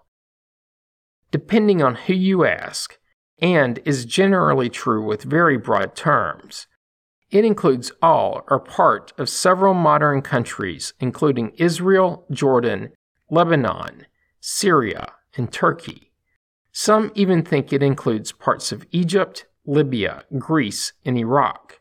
Depending 1.31 1.83
on 1.83 1.97
who 1.97 2.15
you 2.15 2.45
ask, 2.45 2.99
and 3.39 3.81
is 3.85 4.05
generally 4.05 4.71
true 4.71 5.05
with 5.05 5.23
very 5.23 5.59
broad 5.59 5.95
terms, 5.95 6.67
it 7.31 7.45
includes 7.45 7.93
all 8.01 8.43
or 8.49 8.61
part 8.61 9.13
of 9.19 9.29
several 9.29 9.75
modern 9.75 10.23
countries, 10.23 10.95
including 11.01 11.51
Israel, 11.57 12.25
Jordan, 12.31 12.93
Lebanon, 13.31 14.07
Syria, 14.41 15.13
and 15.37 15.53
Turkey. 15.53 16.13
Some 16.73 17.11
even 17.15 17.43
think 17.43 17.73
it 17.73 17.83
includes 17.83 18.33
parts 18.33 18.71
of 18.71 18.87
Egypt, 18.93 19.47
Libya, 19.67 20.25
Greece, 20.39 20.93
and 21.05 21.19
Iraq. 21.19 21.81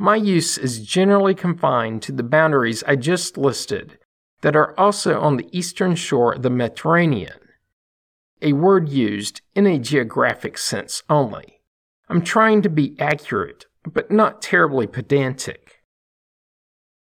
My 0.00 0.14
use 0.14 0.56
is 0.56 0.86
generally 0.86 1.34
confined 1.34 2.02
to 2.02 2.12
the 2.12 2.22
boundaries 2.22 2.84
I 2.86 2.94
just 2.94 3.36
listed 3.36 3.98
that 4.42 4.54
are 4.54 4.78
also 4.78 5.20
on 5.20 5.36
the 5.36 5.48
eastern 5.50 5.96
shore 5.96 6.34
of 6.34 6.42
the 6.42 6.50
Mediterranean, 6.50 7.40
a 8.40 8.52
word 8.52 8.88
used 8.88 9.40
in 9.56 9.66
a 9.66 9.80
geographic 9.80 10.56
sense 10.56 11.02
only. 11.10 11.62
I'm 12.08 12.22
trying 12.22 12.62
to 12.62 12.68
be 12.68 12.94
accurate, 13.00 13.66
but 13.84 14.08
not 14.08 14.40
terribly 14.40 14.86
pedantic. 14.86 15.82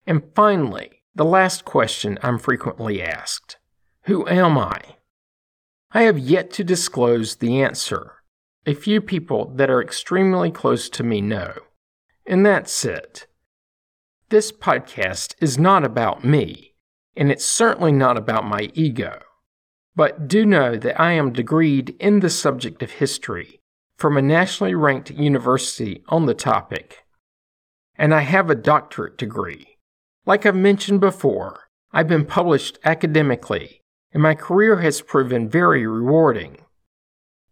And 0.06 0.22
finally, 0.36 1.02
the 1.16 1.24
last 1.24 1.64
question 1.64 2.16
I'm 2.22 2.38
frequently 2.38 3.02
asked 3.02 3.56
Who 4.02 4.28
am 4.28 4.56
I? 4.56 4.80
I 5.90 6.02
have 6.02 6.18
yet 6.18 6.52
to 6.52 6.64
disclose 6.64 7.36
the 7.36 7.60
answer. 7.60 8.12
A 8.66 8.74
few 8.74 9.00
people 9.00 9.52
that 9.56 9.68
are 9.68 9.82
extremely 9.82 10.52
close 10.52 10.88
to 10.90 11.02
me 11.02 11.20
know. 11.20 11.54
And 12.26 12.44
that's 12.44 12.84
it. 12.84 13.26
This 14.30 14.50
podcast 14.50 15.34
is 15.40 15.58
not 15.58 15.84
about 15.84 16.24
me, 16.24 16.74
and 17.16 17.30
it's 17.30 17.44
certainly 17.44 17.92
not 17.92 18.16
about 18.16 18.44
my 18.44 18.70
ego. 18.74 19.20
But 19.94 20.26
do 20.26 20.44
know 20.44 20.76
that 20.76 21.00
I 21.00 21.12
am 21.12 21.32
degreed 21.32 21.96
in 22.00 22.20
the 22.20 22.30
subject 22.30 22.82
of 22.82 22.92
history 22.92 23.60
from 23.96 24.16
a 24.16 24.22
nationally 24.22 24.74
ranked 24.74 25.10
university 25.10 26.02
on 26.08 26.26
the 26.26 26.34
topic. 26.34 27.04
And 27.96 28.12
I 28.12 28.20
have 28.20 28.50
a 28.50 28.56
doctorate 28.56 29.16
degree. 29.16 29.78
Like 30.26 30.46
I've 30.46 30.56
mentioned 30.56 31.00
before, 31.00 31.68
I've 31.92 32.08
been 32.08 32.26
published 32.26 32.78
academically 32.84 33.82
and 34.14 34.22
my 34.22 34.34
career 34.34 34.80
has 34.80 35.02
proven 35.02 35.48
very 35.48 35.86
rewarding. 35.86 36.58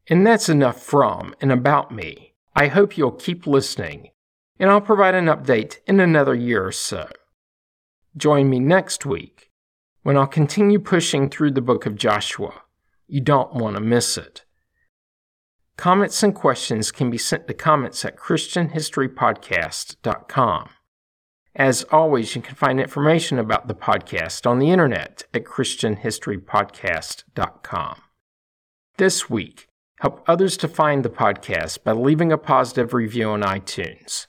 And 0.06 0.24
that's 0.24 0.48
enough 0.48 0.80
from 0.80 1.34
and 1.40 1.50
about 1.50 1.90
me. 1.90 2.34
I 2.54 2.68
hope 2.68 2.96
you'll 2.96 3.10
keep 3.10 3.46
listening, 3.46 4.10
and 4.62 4.70
I'll 4.70 4.80
provide 4.80 5.14
an 5.16 5.26
update 5.26 5.78
in 5.88 5.98
another 5.98 6.36
year 6.36 6.64
or 6.64 6.70
so. 6.70 7.08
Join 8.16 8.48
me 8.48 8.60
next 8.60 9.04
week 9.04 9.50
when 10.04 10.16
I'll 10.16 10.28
continue 10.28 10.78
pushing 10.78 11.28
through 11.28 11.50
the 11.50 11.60
book 11.60 11.84
of 11.84 11.96
Joshua. 11.96 12.62
You 13.08 13.22
don't 13.22 13.54
want 13.54 13.74
to 13.74 13.82
miss 13.82 14.16
it. 14.16 14.44
Comments 15.76 16.22
and 16.22 16.32
questions 16.32 16.92
can 16.92 17.10
be 17.10 17.18
sent 17.18 17.48
to 17.48 17.54
comments 17.54 18.04
at 18.04 18.16
ChristianHistoryPodcast.com. 18.16 20.68
As 21.56 21.82
always, 21.90 22.36
you 22.36 22.42
can 22.42 22.54
find 22.54 22.78
information 22.78 23.40
about 23.40 23.66
the 23.66 23.74
podcast 23.74 24.48
on 24.48 24.60
the 24.60 24.70
internet 24.70 25.24
at 25.34 25.42
ChristianHistoryPodcast.com. 25.42 27.96
This 28.96 29.28
week, 29.28 29.66
help 29.98 30.22
others 30.28 30.56
to 30.58 30.68
find 30.68 31.04
the 31.04 31.10
podcast 31.10 31.82
by 31.82 31.90
leaving 31.90 32.30
a 32.30 32.38
positive 32.38 32.94
review 32.94 33.30
on 33.30 33.42
iTunes. 33.42 34.28